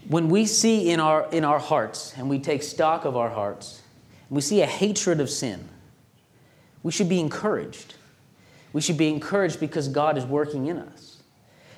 when 0.09 0.27
we 0.27 0.45
see 0.45 0.89
in 0.89 0.99
our, 0.99 1.25
in 1.31 1.45
our 1.45 1.57
hearts 1.57 2.13
and 2.17 2.29
we 2.29 2.38
take 2.38 2.63
stock 2.63 3.05
of 3.05 3.15
our 3.15 3.29
hearts, 3.29 3.81
we 4.29 4.41
see 4.41 4.61
a 4.61 4.65
hatred 4.65 5.21
of 5.21 5.29
sin, 5.29 5.69
we 6.83 6.91
should 6.91 7.07
be 7.07 7.21
encouraged. 7.21 7.95
We 8.73 8.81
should 8.81 8.97
be 8.97 9.07
encouraged 9.07 9.61
because 9.61 9.88
God 9.88 10.17
is 10.17 10.25
working 10.25 10.67
in 10.67 10.77
us. 10.77 11.23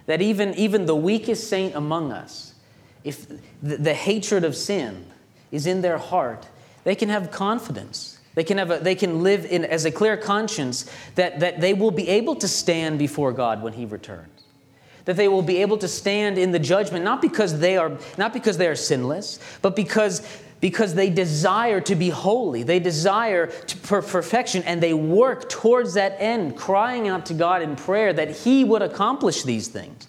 That 0.08 0.20
even, 0.20 0.56
even 0.56 0.88
the 0.88 0.96
weakest 0.96 1.48
saint 1.48 1.76
among 1.76 2.12
us, 2.12 2.56
if 3.04 3.28
the, 3.62 3.78
the 3.78 3.94
hatred 3.94 4.44
of 4.44 4.56
sin 4.56 5.06
is 5.52 5.68
in 5.68 5.82
their 5.82 6.00
heart, 6.00 6.48
they 6.86 6.96
can 6.96 7.10
have 7.10 7.30
confidence. 7.30 8.18
They 8.34 8.44
can, 8.44 8.58
have 8.58 8.72
a, 8.72 8.80
they 8.80 8.96
can 8.96 9.22
live 9.22 9.46
in, 9.46 9.64
as 9.64 9.86
a 9.86 9.92
clear 9.92 10.18
conscience 10.18 10.90
that, 11.14 11.40
that 11.42 11.62
they 11.62 11.76
will 11.76 11.92
be 11.92 12.10
able 12.10 12.36
to 12.38 12.48
stand 12.48 12.98
before 12.98 13.32
God 13.32 13.62
when 13.62 13.74
He 13.74 13.86
returns 13.86 14.37
that 15.08 15.16
they 15.16 15.30
will 15.30 15.42
be 15.42 15.62
able 15.62 15.78
to 15.78 15.88
stand 15.88 16.38
in 16.38 16.52
the 16.52 16.60
judgment 16.60 17.04
not 17.04 17.22
because 17.22 17.60
they 17.60 17.78
are 17.78 17.98
not 18.18 18.34
because 18.34 18.58
they 18.58 18.68
are 18.68 18.76
sinless 18.76 19.40
but 19.62 19.76
because 19.76 20.22
because 20.60 20.96
they 20.96 21.10
desire 21.10 21.80
to 21.82 21.96
be 21.96 22.10
holy. 22.10 22.64
They 22.64 22.80
desire 22.80 23.48
to 23.48 23.78
per- 23.78 24.02
perfection 24.02 24.64
and 24.64 24.82
they 24.82 24.94
work 24.94 25.50
towards 25.50 25.94
that 25.94 26.16
end 26.20 26.58
crying 26.58 27.08
out 27.08 27.26
to 27.28 27.34
god 27.34 27.62
in 27.62 27.76
prayer 27.76 28.14
that 28.14 28.32
he 28.32 28.64
would 28.64 28.82
accomplish 28.82 29.44
these 29.44 29.68
things. 29.68 30.08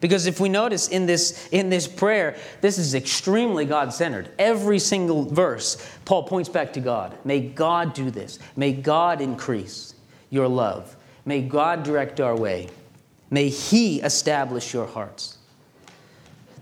Because 0.00 0.26
if 0.26 0.40
we 0.40 0.48
notice 0.48 0.88
in 0.88 1.06
this 1.06 1.48
in 1.48 1.70
this 1.70 1.86
prayer 1.86 2.36
this 2.60 2.78
is 2.78 2.94
extremely 2.94 3.64
god-centered. 3.64 4.30
Every 4.38 4.78
single 4.78 5.24
verse 5.24 5.76
paul 6.04 6.24
points 6.24 6.48
back 6.48 6.72
to 6.74 6.80
god. 6.80 7.16
May 7.24 7.40
god 7.40 7.94
do 7.94 8.10
this. 8.10 8.38
May 8.56 8.72
god 8.72 9.20
increase 9.20 9.94
your 10.30 10.48
love. 10.48 10.94
May 11.24 11.42
god 11.42 11.82
direct 11.82 12.20
our 12.20 12.36
way 12.36 12.68
May 13.30 13.48
He 13.48 14.00
establish 14.00 14.72
your 14.72 14.86
hearts. 14.86 15.36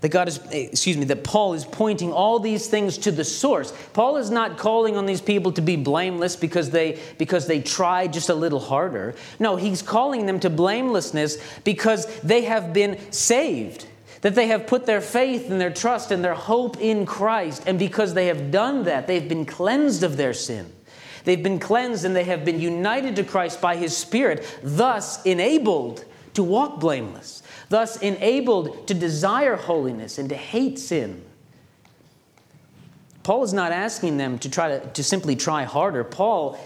That 0.01 0.09
God 0.09 0.27
is, 0.27 0.39
eh, 0.51 0.67
excuse 0.71 0.97
me, 0.97 1.05
that 1.05 1.23
Paul 1.23 1.53
is 1.53 1.65
pointing 1.65 2.11
all 2.11 2.39
these 2.39 2.67
things 2.67 2.97
to 2.99 3.11
the 3.11 3.23
source. 3.23 3.73
Paul 3.93 4.17
is 4.17 4.29
not 4.29 4.57
calling 4.57 4.97
on 4.97 5.05
these 5.05 5.21
people 5.21 5.51
to 5.53 5.61
be 5.61 5.77
blameless 5.77 6.35
because 6.35 6.69
they 6.69 6.99
because 7.17 7.47
they 7.47 7.61
tried 7.61 8.13
just 8.13 8.29
a 8.29 8.35
little 8.35 8.59
harder. 8.59 9.15
No, 9.39 9.55
he's 9.55 9.81
calling 9.81 10.25
them 10.25 10.39
to 10.41 10.49
blamelessness 10.49 11.37
because 11.63 12.05
they 12.21 12.43
have 12.43 12.73
been 12.73 12.99
saved. 13.11 13.87
That 14.21 14.35
they 14.35 14.47
have 14.47 14.67
put 14.67 14.85
their 14.85 15.01
faith 15.01 15.49
and 15.49 15.61
their 15.61 15.73
trust 15.73 16.11
and 16.11 16.23
their 16.23 16.33
hope 16.33 16.79
in 16.79 17.05
Christ. 17.05 17.63
And 17.65 17.79
because 17.79 18.13
they 18.13 18.27
have 18.27 18.51
done 18.51 18.83
that, 18.83 19.07
they've 19.07 19.27
been 19.27 19.45
cleansed 19.45 20.03
of 20.03 20.17
their 20.17 20.33
sin. 20.33 20.71
They've 21.23 21.41
been 21.41 21.59
cleansed 21.59 22.05
and 22.05 22.15
they 22.15 22.23
have 22.25 22.45
been 22.45 22.59
united 22.59 23.15
to 23.15 23.23
Christ 23.23 23.61
by 23.61 23.75
His 23.75 23.95
Spirit, 23.95 24.45
thus 24.61 25.23
enabled 25.25 26.05
to 26.35 26.43
walk 26.43 26.79
blameless, 26.79 27.43
thus 27.69 27.97
enabled 27.97 28.87
to 28.87 28.93
desire 28.93 29.55
holiness 29.55 30.17
and 30.17 30.29
to 30.29 30.35
hate 30.35 30.77
sin. 30.77 31.23
Paul 33.23 33.43
is 33.43 33.53
not 33.53 33.71
asking 33.71 34.17
them 34.17 34.37
to 34.39 34.49
try 34.49 34.77
to, 34.77 34.87
to 34.87 35.03
simply 35.03 35.35
try 35.35 35.63
harder. 35.63 36.03
Paul 36.03 36.59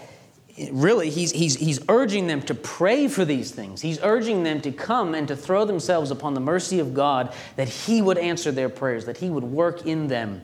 really 0.72 1.08
he's, 1.08 1.32
he's, 1.32 1.56
he's 1.56 1.80
urging 1.88 2.26
them 2.26 2.42
to 2.42 2.54
pray 2.54 3.08
for 3.08 3.24
these 3.24 3.50
things 3.50 3.80
he's 3.80 3.98
urging 4.02 4.42
them 4.42 4.60
to 4.60 4.70
come 4.70 5.14
and 5.14 5.28
to 5.28 5.36
throw 5.36 5.64
themselves 5.64 6.10
upon 6.10 6.34
the 6.34 6.40
mercy 6.40 6.80
of 6.80 6.92
god 6.92 7.32
that 7.56 7.68
he 7.68 8.02
would 8.02 8.18
answer 8.18 8.52
their 8.52 8.68
prayers 8.68 9.06
that 9.06 9.16
he 9.16 9.30
would 9.30 9.44
work 9.44 9.86
in 9.86 10.08
them 10.08 10.42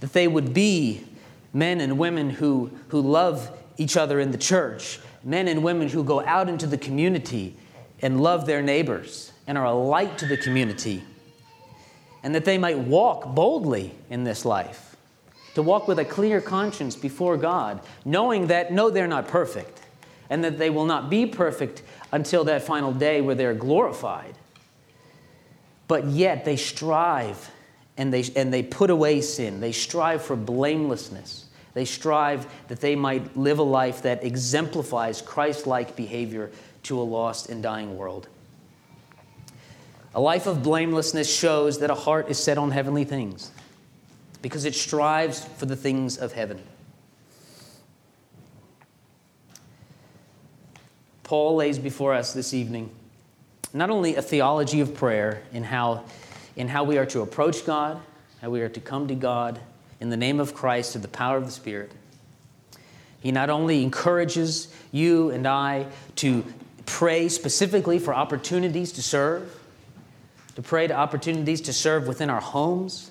that 0.00 0.12
they 0.12 0.28
would 0.28 0.52
be 0.54 1.02
men 1.52 1.80
and 1.80 1.98
women 1.98 2.30
who, 2.30 2.70
who 2.88 3.00
love 3.00 3.50
each 3.76 3.96
other 3.96 4.20
in 4.20 4.30
the 4.30 4.38
church 4.38 5.00
men 5.24 5.48
and 5.48 5.64
women 5.64 5.88
who 5.88 6.04
go 6.04 6.20
out 6.24 6.48
into 6.48 6.66
the 6.66 6.78
community 6.78 7.56
and 8.02 8.20
love 8.20 8.46
their 8.46 8.62
neighbors 8.62 9.32
and 9.46 9.56
are 9.56 9.64
a 9.64 9.72
light 9.72 10.18
to 10.18 10.26
the 10.26 10.36
community, 10.36 11.04
and 12.22 12.34
that 12.34 12.44
they 12.44 12.58
might 12.58 12.78
walk 12.78 13.34
boldly 13.34 13.94
in 14.10 14.24
this 14.24 14.44
life, 14.44 14.96
to 15.54 15.62
walk 15.62 15.86
with 15.86 15.98
a 15.98 16.04
clear 16.04 16.40
conscience 16.40 16.96
before 16.96 17.36
God, 17.36 17.80
knowing 18.04 18.48
that 18.48 18.72
no, 18.72 18.90
they're 18.90 19.06
not 19.06 19.28
perfect, 19.28 19.80
and 20.28 20.42
that 20.42 20.58
they 20.58 20.70
will 20.70 20.86
not 20.86 21.08
be 21.08 21.26
perfect 21.26 21.82
until 22.12 22.44
that 22.44 22.62
final 22.62 22.92
day 22.92 23.20
where 23.20 23.34
they're 23.34 23.54
glorified. 23.54 24.34
But 25.88 26.06
yet 26.06 26.44
they 26.44 26.56
strive 26.56 27.50
and 27.96 28.12
they, 28.12 28.24
and 28.34 28.52
they 28.52 28.62
put 28.62 28.90
away 28.90 29.20
sin. 29.20 29.60
They 29.60 29.72
strive 29.72 30.22
for 30.22 30.36
blamelessness. 30.36 31.46
They 31.74 31.84
strive 31.84 32.46
that 32.68 32.80
they 32.80 32.96
might 32.96 33.36
live 33.36 33.58
a 33.58 33.62
life 33.62 34.02
that 34.02 34.24
exemplifies 34.24 35.22
Christ 35.22 35.66
like 35.66 35.94
behavior 35.94 36.50
to 36.86 37.00
a 37.00 37.02
lost 37.02 37.48
and 37.48 37.62
dying 37.62 37.96
world. 37.96 38.28
A 40.14 40.20
life 40.20 40.46
of 40.46 40.62
blamelessness 40.62 41.32
shows 41.32 41.80
that 41.80 41.90
a 41.90 41.94
heart 41.94 42.30
is 42.30 42.42
set 42.42 42.58
on 42.58 42.70
heavenly 42.70 43.04
things 43.04 43.50
because 44.40 44.64
it 44.64 44.74
strives 44.74 45.44
for 45.44 45.66
the 45.66 45.76
things 45.76 46.16
of 46.16 46.32
heaven. 46.32 46.60
Paul 51.22 51.56
lays 51.56 51.78
before 51.78 52.14
us 52.14 52.32
this 52.32 52.54
evening 52.54 52.90
not 53.74 53.90
only 53.90 54.16
a 54.16 54.22
theology 54.22 54.80
of 54.80 54.94
prayer 54.94 55.42
in 55.52 55.64
how, 55.64 56.04
in 56.56 56.68
how 56.68 56.84
we 56.84 56.96
are 56.96 57.06
to 57.06 57.20
approach 57.20 57.66
God, 57.66 58.00
how 58.40 58.48
we 58.48 58.62
are 58.62 58.68
to 58.70 58.80
come 58.80 59.08
to 59.08 59.14
God 59.14 59.60
in 60.00 60.08
the 60.08 60.16
name 60.16 60.40
of 60.40 60.54
Christ 60.54 60.92
through 60.92 61.02
the 61.02 61.08
power 61.08 61.36
of 61.36 61.44
the 61.44 61.52
Spirit. 61.52 61.92
He 63.20 63.32
not 63.32 63.50
only 63.50 63.82
encourages 63.82 64.72
you 64.92 65.30
and 65.30 65.46
I 65.46 65.86
to 66.16 66.44
pray 66.86 67.28
specifically 67.28 67.98
for 67.98 68.14
opportunities 68.14 68.92
to 68.92 69.02
serve, 69.02 69.60
to 70.54 70.62
pray 70.62 70.86
to 70.86 70.94
opportunities 70.94 71.60
to 71.62 71.72
serve 71.72 72.06
within 72.06 72.30
our 72.30 72.40
homes, 72.40 73.10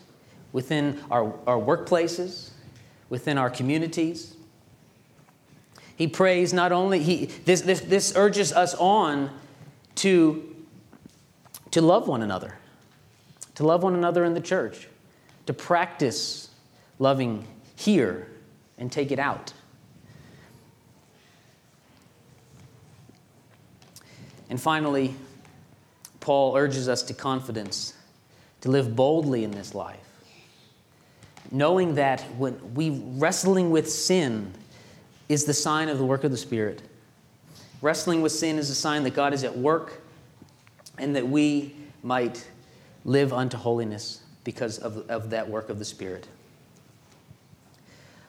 within 0.52 1.00
our, 1.12 1.34
our 1.46 1.60
workplaces, 1.60 2.50
within 3.10 3.38
our 3.38 3.50
communities. 3.50 4.36
He 5.96 6.08
prays 6.08 6.54
not 6.54 6.72
only, 6.72 7.00
he, 7.00 7.26
this, 7.26 7.62
this, 7.62 7.82
this 7.82 8.14
urges 8.16 8.52
us 8.52 8.74
on 8.76 9.30
to, 9.96 10.56
to 11.72 11.82
love 11.82 12.08
one 12.08 12.22
another, 12.22 12.58
to 13.56 13.66
love 13.66 13.84
one 13.84 13.96
another 13.96 14.26
in 14.26 14.34
the 14.34 14.42
church, 14.42 14.88
to 15.46 15.54
practice 15.54 16.50
loving 17.00 17.48
here 17.76 18.28
and 18.78 18.92
take 18.92 19.12
it 19.12 19.20
out. 19.20 19.54
And 24.50 24.62
finally, 24.62 25.16
Paul 26.20 26.56
urges 26.56 26.88
us 26.90 27.04
to 27.04 27.14
confidence, 27.14 27.94
to 28.62 28.70
live 28.70 28.96
boldly 28.96 29.44
in 29.44 29.52
this 29.52 29.76
life, 29.76 30.00
knowing 31.52 31.96
that 31.96 32.22
when 32.38 32.74
we 32.74 32.90
wrestling 32.90 33.72
with 33.72 33.90
sin 33.90 34.54
is 35.30 35.46
the 35.46 35.54
sign 35.54 35.90
of 35.90 35.98
the 35.98 36.06
work 36.06 36.24
of 36.24 36.32
the 36.32 36.38
Spirit. 36.38 36.82
Wrestling 37.82 38.22
with 38.22 38.32
sin 38.32 38.58
is 38.58 38.70
a 38.70 38.76
sign 38.76 39.04
that 39.04 39.14
God 39.14 39.34
is 39.34 39.44
at 39.44 39.58
work 39.58 40.02
and 40.98 41.16
that 41.16 41.28
we 41.28 41.76
might 42.04 42.48
live 43.04 43.34
unto 43.34 43.58
holiness 43.58 44.22
because 44.44 44.78
of, 44.78 45.10
of 45.10 45.32
that 45.32 45.50
work 45.50 45.70
of 45.70 45.80
the 45.80 45.86
Spirit. 45.86 46.28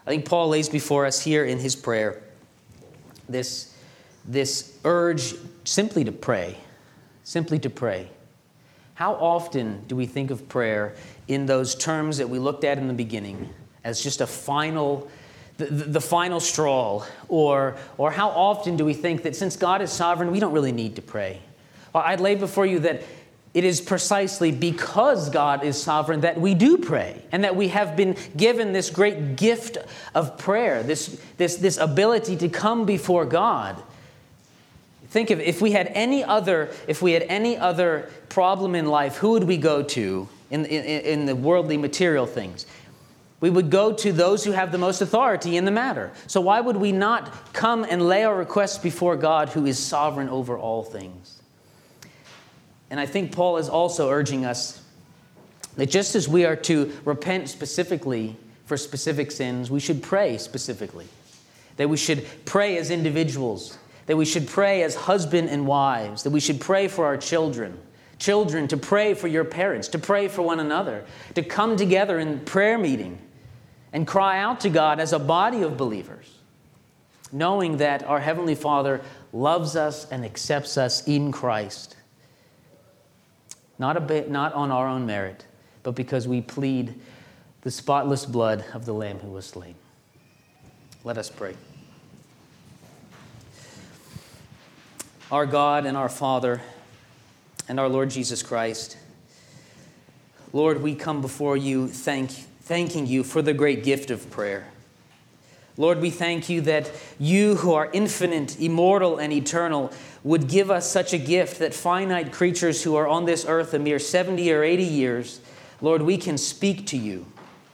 I 0.06 0.10
think 0.10 0.24
Paul 0.24 0.48
lays 0.48 0.68
before 0.68 1.04
us 1.04 1.20
here 1.20 1.44
in 1.44 1.58
his 1.58 1.74
prayer 1.74 2.22
this 3.28 3.75
this 4.28 4.78
urge 4.84 5.34
simply 5.64 6.04
to 6.04 6.12
pray, 6.12 6.56
simply 7.24 7.58
to 7.60 7.70
pray. 7.70 8.10
How 8.94 9.14
often 9.14 9.84
do 9.88 9.96
we 9.96 10.06
think 10.06 10.30
of 10.30 10.48
prayer 10.48 10.94
in 11.28 11.46
those 11.46 11.74
terms 11.74 12.18
that 12.18 12.28
we 12.28 12.38
looked 12.38 12.64
at 12.64 12.78
in 12.78 12.88
the 12.88 12.94
beginning 12.94 13.50
as 13.84 14.02
just 14.02 14.20
a 14.20 14.26
final, 14.26 15.08
the, 15.58 15.66
the, 15.66 16.00
final 16.00 16.40
straw? 16.40 17.04
Or, 17.28 17.76
or 17.98 18.10
how 18.10 18.30
often 18.30 18.76
do 18.76 18.84
we 18.84 18.94
think 18.94 19.22
that 19.24 19.36
since 19.36 19.56
God 19.56 19.82
is 19.82 19.92
sovereign, 19.92 20.30
we 20.30 20.40
don't 20.40 20.52
really 20.52 20.72
need 20.72 20.96
to 20.96 21.02
pray? 21.02 21.40
Well, 21.92 22.04
I'd 22.06 22.20
lay 22.20 22.36
before 22.36 22.64
you 22.64 22.80
that 22.80 23.02
it 23.52 23.64
is 23.64 23.80
precisely 23.80 24.52
because 24.52 25.30
God 25.30 25.64
is 25.64 25.82
sovereign 25.82 26.20
that 26.20 26.38
we 26.38 26.54
do 26.54 26.76
pray 26.76 27.22
and 27.32 27.44
that 27.44 27.56
we 27.56 27.68
have 27.68 27.96
been 27.96 28.16
given 28.36 28.72
this 28.72 28.90
great 28.90 29.36
gift 29.36 29.78
of 30.14 30.36
prayer, 30.36 30.82
this, 30.82 31.20
this, 31.38 31.56
this 31.56 31.78
ability 31.78 32.36
to 32.36 32.48
come 32.48 32.84
before 32.84 33.24
God. 33.24 33.82
Think 35.16 35.30
of 35.30 35.40
if 35.40 35.62
we 35.62 35.72
had 35.72 35.86
any 35.94 36.22
other, 36.22 36.68
if 36.86 37.00
we 37.00 37.12
had 37.12 37.22
any 37.22 37.56
other 37.56 38.10
problem 38.28 38.74
in 38.74 38.84
life, 38.84 39.16
who 39.16 39.30
would 39.30 39.44
we 39.44 39.56
go 39.56 39.82
to 39.82 40.28
in, 40.50 40.66
in, 40.66 40.84
in 40.84 41.24
the 41.24 41.34
worldly 41.34 41.78
material 41.78 42.26
things? 42.26 42.66
We 43.40 43.48
would 43.48 43.70
go 43.70 43.94
to 43.94 44.12
those 44.12 44.44
who 44.44 44.52
have 44.52 44.72
the 44.72 44.76
most 44.76 45.00
authority 45.00 45.56
in 45.56 45.64
the 45.64 45.70
matter. 45.70 46.12
So 46.26 46.42
why 46.42 46.60
would 46.60 46.76
we 46.76 46.92
not 46.92 47.54
come 47.54 47.86
and 47.88 48.06
lay 48.06 48.24
our 48.24 48.36
requests 48.36 48.76
before 48.76 49.16
God 49.16 49.48
who 49.48 49.64
is 49.64 49.78
sovereign 49.78 50.28
over 50.28 50.58
all 50.58 50.82
things? 50.82 51.40
And 52.90 53.00
I 53.00 53.06
think 53.06 53.32
Paul 53.32 53.56
is 53.56 53.70
also 53.70 54.10
urging 54.10 54.44
us 54.44 54.82
That 55.76 55.86
just 55.86 56.14
as 56.14 56.28
we 56.28 56.44
are 56.44 56.56
to 56.56 56.92
repent 57.06 57.48
specifically 57.48 58.36
for 58.66 58.76
specific 58.76 59.30
sins, 59.30 59.70
we 59.70 59.80
should 59.80 60.02
pray 60.02 60.36
specifically. 60.36 61.06
That 61.78 61.88
we 61.88 61.96
should 61.96 62.26
pray 62.44 62.76
as 62.76 62.90
individuals. 62.90 63.78
That 64.06 64.16
we 64.16 64.24
should 64.24 64.46
pray 64.46 64.82
as 64.82 64.94
husband 64.94 65.48
and 65.50 65.66
wives. 65.66 66.22
That 66.22 66.30
we 66.30 66.40
should 66.40 66.60
pray 66.60 66.88
for 66.88 67.04
our 67.04 67.16
children. 67.16 67.78
Children, 68.18 68.68
to 68.68 68.76
pray 68.76 69.14
for 69.14 69.28
your 69.28 69.44
parents, 69.44 69.88
to 69.88 69.98
pray 69.98 70.28
for 70.28 70.42
one 70.42 70.58
another, 70.58 71.04
to 71.34 71.42
come 71.42 71.76
together 71.76 72.18
in 72.18 72.40
prayer 72.40 72.78
meeting 72.78 73.18
and 73.92 74.06
cry 74.06 74.38
out 74.38 74.60
to 74.60 74.70
God 74.70 75.00
as 75.00 75.12
a 75.12 75.18
body 75.18 75.62
of 75.62 75.76
believers, 75.76 76.38
knowing 77.30 77.76
that 77.76 78.04
our 78.04 78.20
Heavenly 78.20 78.54
Father 78.54 79.02
loves 79.32 79.76
us 79.76 80.10
and 80.10 80.24
accepts 80.24 80.78
us 80.78 81.06
in 81.06 81.30
Christ. 81.30 81.96
Not, 83.78 83.98
a 83.98 84.00
bit, 84.00 84.30
not 84.30 84.54
on 84.54 84.70
our 84.70 84.88
own 84.88 85.04
merit, 85.04 85.44
but 85.82 85.94
because 85.94 86.26
we 86.26 86.40
plead 86.40 86.94
the 87.60 87.70
spotless 87.70 88.24
blood 88.24 88.64
of 88.72 88.86
the 88.86 88.94
Lamb 88.94 89.18
who 89.18 89.30
was 89.30 89.44
slain. 89.44 89.74
Let 91.04 91.18
us 91.18 91.28
pray. 91.28 91.54
Our 95.32 95.44
God 95.44 95.86
and 95.86 95.96
our 95.96 96.08
Father, 96.08 96.60
and 97.68 97.80
our 97.80 97.88
Lord 97.88 98.10
Jesus 98.10 98.44
Christ. 98.44 98.96
Lord, 100.52 100.80
we 100.80 100.94
come 100.94 101.20
before 101.20 101.56
you 101.56 101.88
thank, 101.88 102.30
thanking 102.30 103.08
you 103.08 103.24
for 103.24 103.42
the 103.42 103.52
great 103.52 103.82
gift 103.82 104.12
of 104.12 104.30
prayer. 104.30 104.68
Lord, 105.76 106.00
we 106.00 106.10
thank 106.10 106.48
you 106.48 106.60
that 106.60 106.92
you, 107.18 107.56
who 107.56 107.74
are 107.74 107.90
infinite, 107.92 108.60
immortal, 108.60 109.18
and 109.18 109.32
eternal, 109.32 109.92
would 110.22 110.48
give 110.48 110.70
us 110.70 110.88
such 110.88 111.12
a 111.12 111.18
gift 111.18 111.58
that 111.58 111.74
finite 111.74 112.32
creatures 112.32 112.84
who 112.84 112.94
are 112.94 113.08
on 113.08 113.24
this 113.24 113.44
earth 113.48 113.74
a 113.74 113.80
mere 113.80 113.98
70 113.98 114.52
or 114.52 114.62
80 114.62 114.84
years, 114.84 115.40
Lord, 115.80 116.02
we 116.02 116.18
can 116.18 116.38
speak 116.38 116.86
to 116.86 116.96
you, 116.96 117.26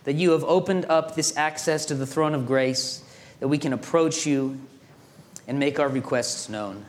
that 0.04 0.14
you 0.14 0.30
have 0.30 0.44
opened 0.44 0.86
up 0.86 1.16
this 1.16 1.36
access 1.36 1.84
to 1.84 1.94
the 1.94 2.06
throne 2.06 2.34
of 2.34 2.46
grace, 2.46 3.04
that 3.40 3.48
we 3.48 3.58
can 3.58 3.74
approach 3.74 4.24
you 4.24 4.58
and 5.46 5.58
make 5.58 5.78
our 5.78 5.90
requests 5.90 6.48
known. 6.48 6.86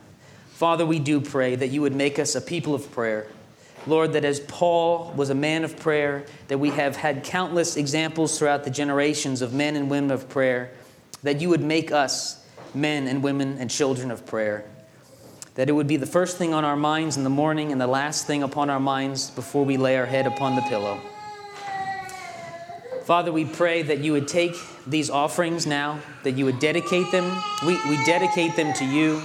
Father, 0.54 0.86
we 0.86 1.00
do 1.00 1.20
pray 1.20 1.56
that 1.56 1.70
you 1.70 1.82
would 1.82 1.96
make 1.96 2.16
us 2.20 2.36
a 2.36 2.40
people 2.40 2.76
of 2.76 2.92
prayer. 2.92 3.26
Lord, 3.88 4.12
that 4.12 4.24
as 4.24 4.38
Paul 4.38 5.12
was 5.16 5.28
a 5.28 5.34
man 5.34 5.64
of 5.64 5.76
prayer, 5.76 6.24
that 6.46 6.58
we 6.58 6.70
have 6.70 6.94
had 6.94 7.24
countless 7.24 7.76
examples 7.76 8.38
throughout 8.38 8.62
the 8.62 8.70
generations 8.70 9.42
of 9.42 9.52
men 9.52 9.74
and 9.74 9.90
women 9.90 10.12
of 10.12 10.28
prayer, 10.28 10.70
that 11.24 11.40
you 11.40 11.48
would 11.48 11.60
make 11.60 11.90
us 11.90 12.46
men 12.72 13.08
and 13.08 13.20
women 13.20 13.58
and 13.58 13.68
children 13.68 14.12
of 14.12 14.24
prayer. 14.26 14.64
That 15.56 15.68
it 15.68 15.72
would 15.72 15.88
be 15.88 15.96
the 15.96 16.06
first 16.06 16.38
thing 16.38 16.54
on 16.54 16.64
our 16.64 16.76
minds 16.76 17.16
in 17.16 17.24
the 17.24 17.30
morning 17.30 17.72
and 17.72 17.80
the 17.80 17.88
last 17.88 18.28
thing 18.28 18.44
upon 18.44 18.70
our 18.70 18.80
minds 18.80 19.30
before 19.32 19.64
we 19.64 19.76
lay 19.76 19.96
our 19.98 20.06
head 20.06 20.24
upon 20.24 20.54
the 20.54 20.62
pillow. 20.62 21.00
Father, 23.02 23.32
we 23.32 23.44
pray 23.44 23.82
that 23.82 23.98
you 23.98 24.12
would 24.12 24.28
take 24.28 24.54
these 24.86 25.10
offerings 25.10 25.66
now, 25.66 25.98
that 26.22 26.32
you 26.32 26.44
would 26.44 26.60
dedicate 26.60 27.10
them. 27.10 27.42
We, 27.66 27.74
we 27.88 28.02
dedicate 28.04 28.54
them 28.54 28.72
to 28.74 28.84
you. 28.84 29.20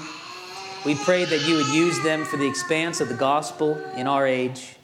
We 0.86 0.96
pray 0.96 1.26
that 1.26 1.48
you 1.48 1.58
would 1.58 1.68
use 1.68 2.02
them 2.04 2.26
for 2.26 2.38
the 2.38 2.48
expanse 2.48 3.02
of 3.02 3.10
the 3.10 3.16
gospel 3.16 3.78
in 3.96 4.08
our 4.08 4.26
age. 4.26 4.76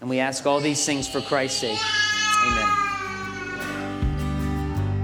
And 0.00 0.10
we 0.10 0.18
ask 0.18 0.46
all 0.46 0.60
these 0.60 0.84
things 0.84 1.08
for 1.08 1.20
Christ's 1.20 1.60
sake. 1.60 1.78
Amen. 2.44 2.90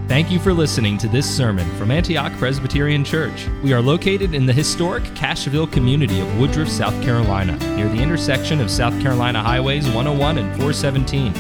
Thank 0.09 0.31
you 0.31 0.39
for 0.39 0.53
listening 0.53 0.99
to 0.99 1.09
this 1.09 1.29
sermon 1.29 1.69
from 1.77 1.91
Antioch 1.91 2.33
Presbyterian 2.35 3.05
Church. 3.05 3.49
We 3.63 3.73
are 3.73 3.83
located 3.83 4.35
in 4.35 4.47
the 4.47 4.53
historic 4.53 5.03
Cashville 5.15 5.71
community 5.71 6.21
of 6.21 6.39
Woodruff, 6.39 6.69
South 6.69 6.95
Carolina, 7.03 7.57
near 7.77 7.89
the 7.89 8.01
intersection 8.01 8.61
of 8.61 8.71
South 8.71 8.99
Carolina 9.03 9.43
Highways 9.43 9.87
101 9.87 10.39
and 10.39 10.49
417. 10.51 11.33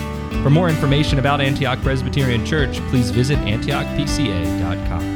For 0.43 0.51
more 0.51 0.69
information 0.69 1.21
about 1.21 1.41
Antioch 1.41 1.81
Presbyterian 1.83 2.45
Church, 2.45 2.79
please 2.89 3.11
visit 3.11 3.39
antiochpca.com. 3.39 5.16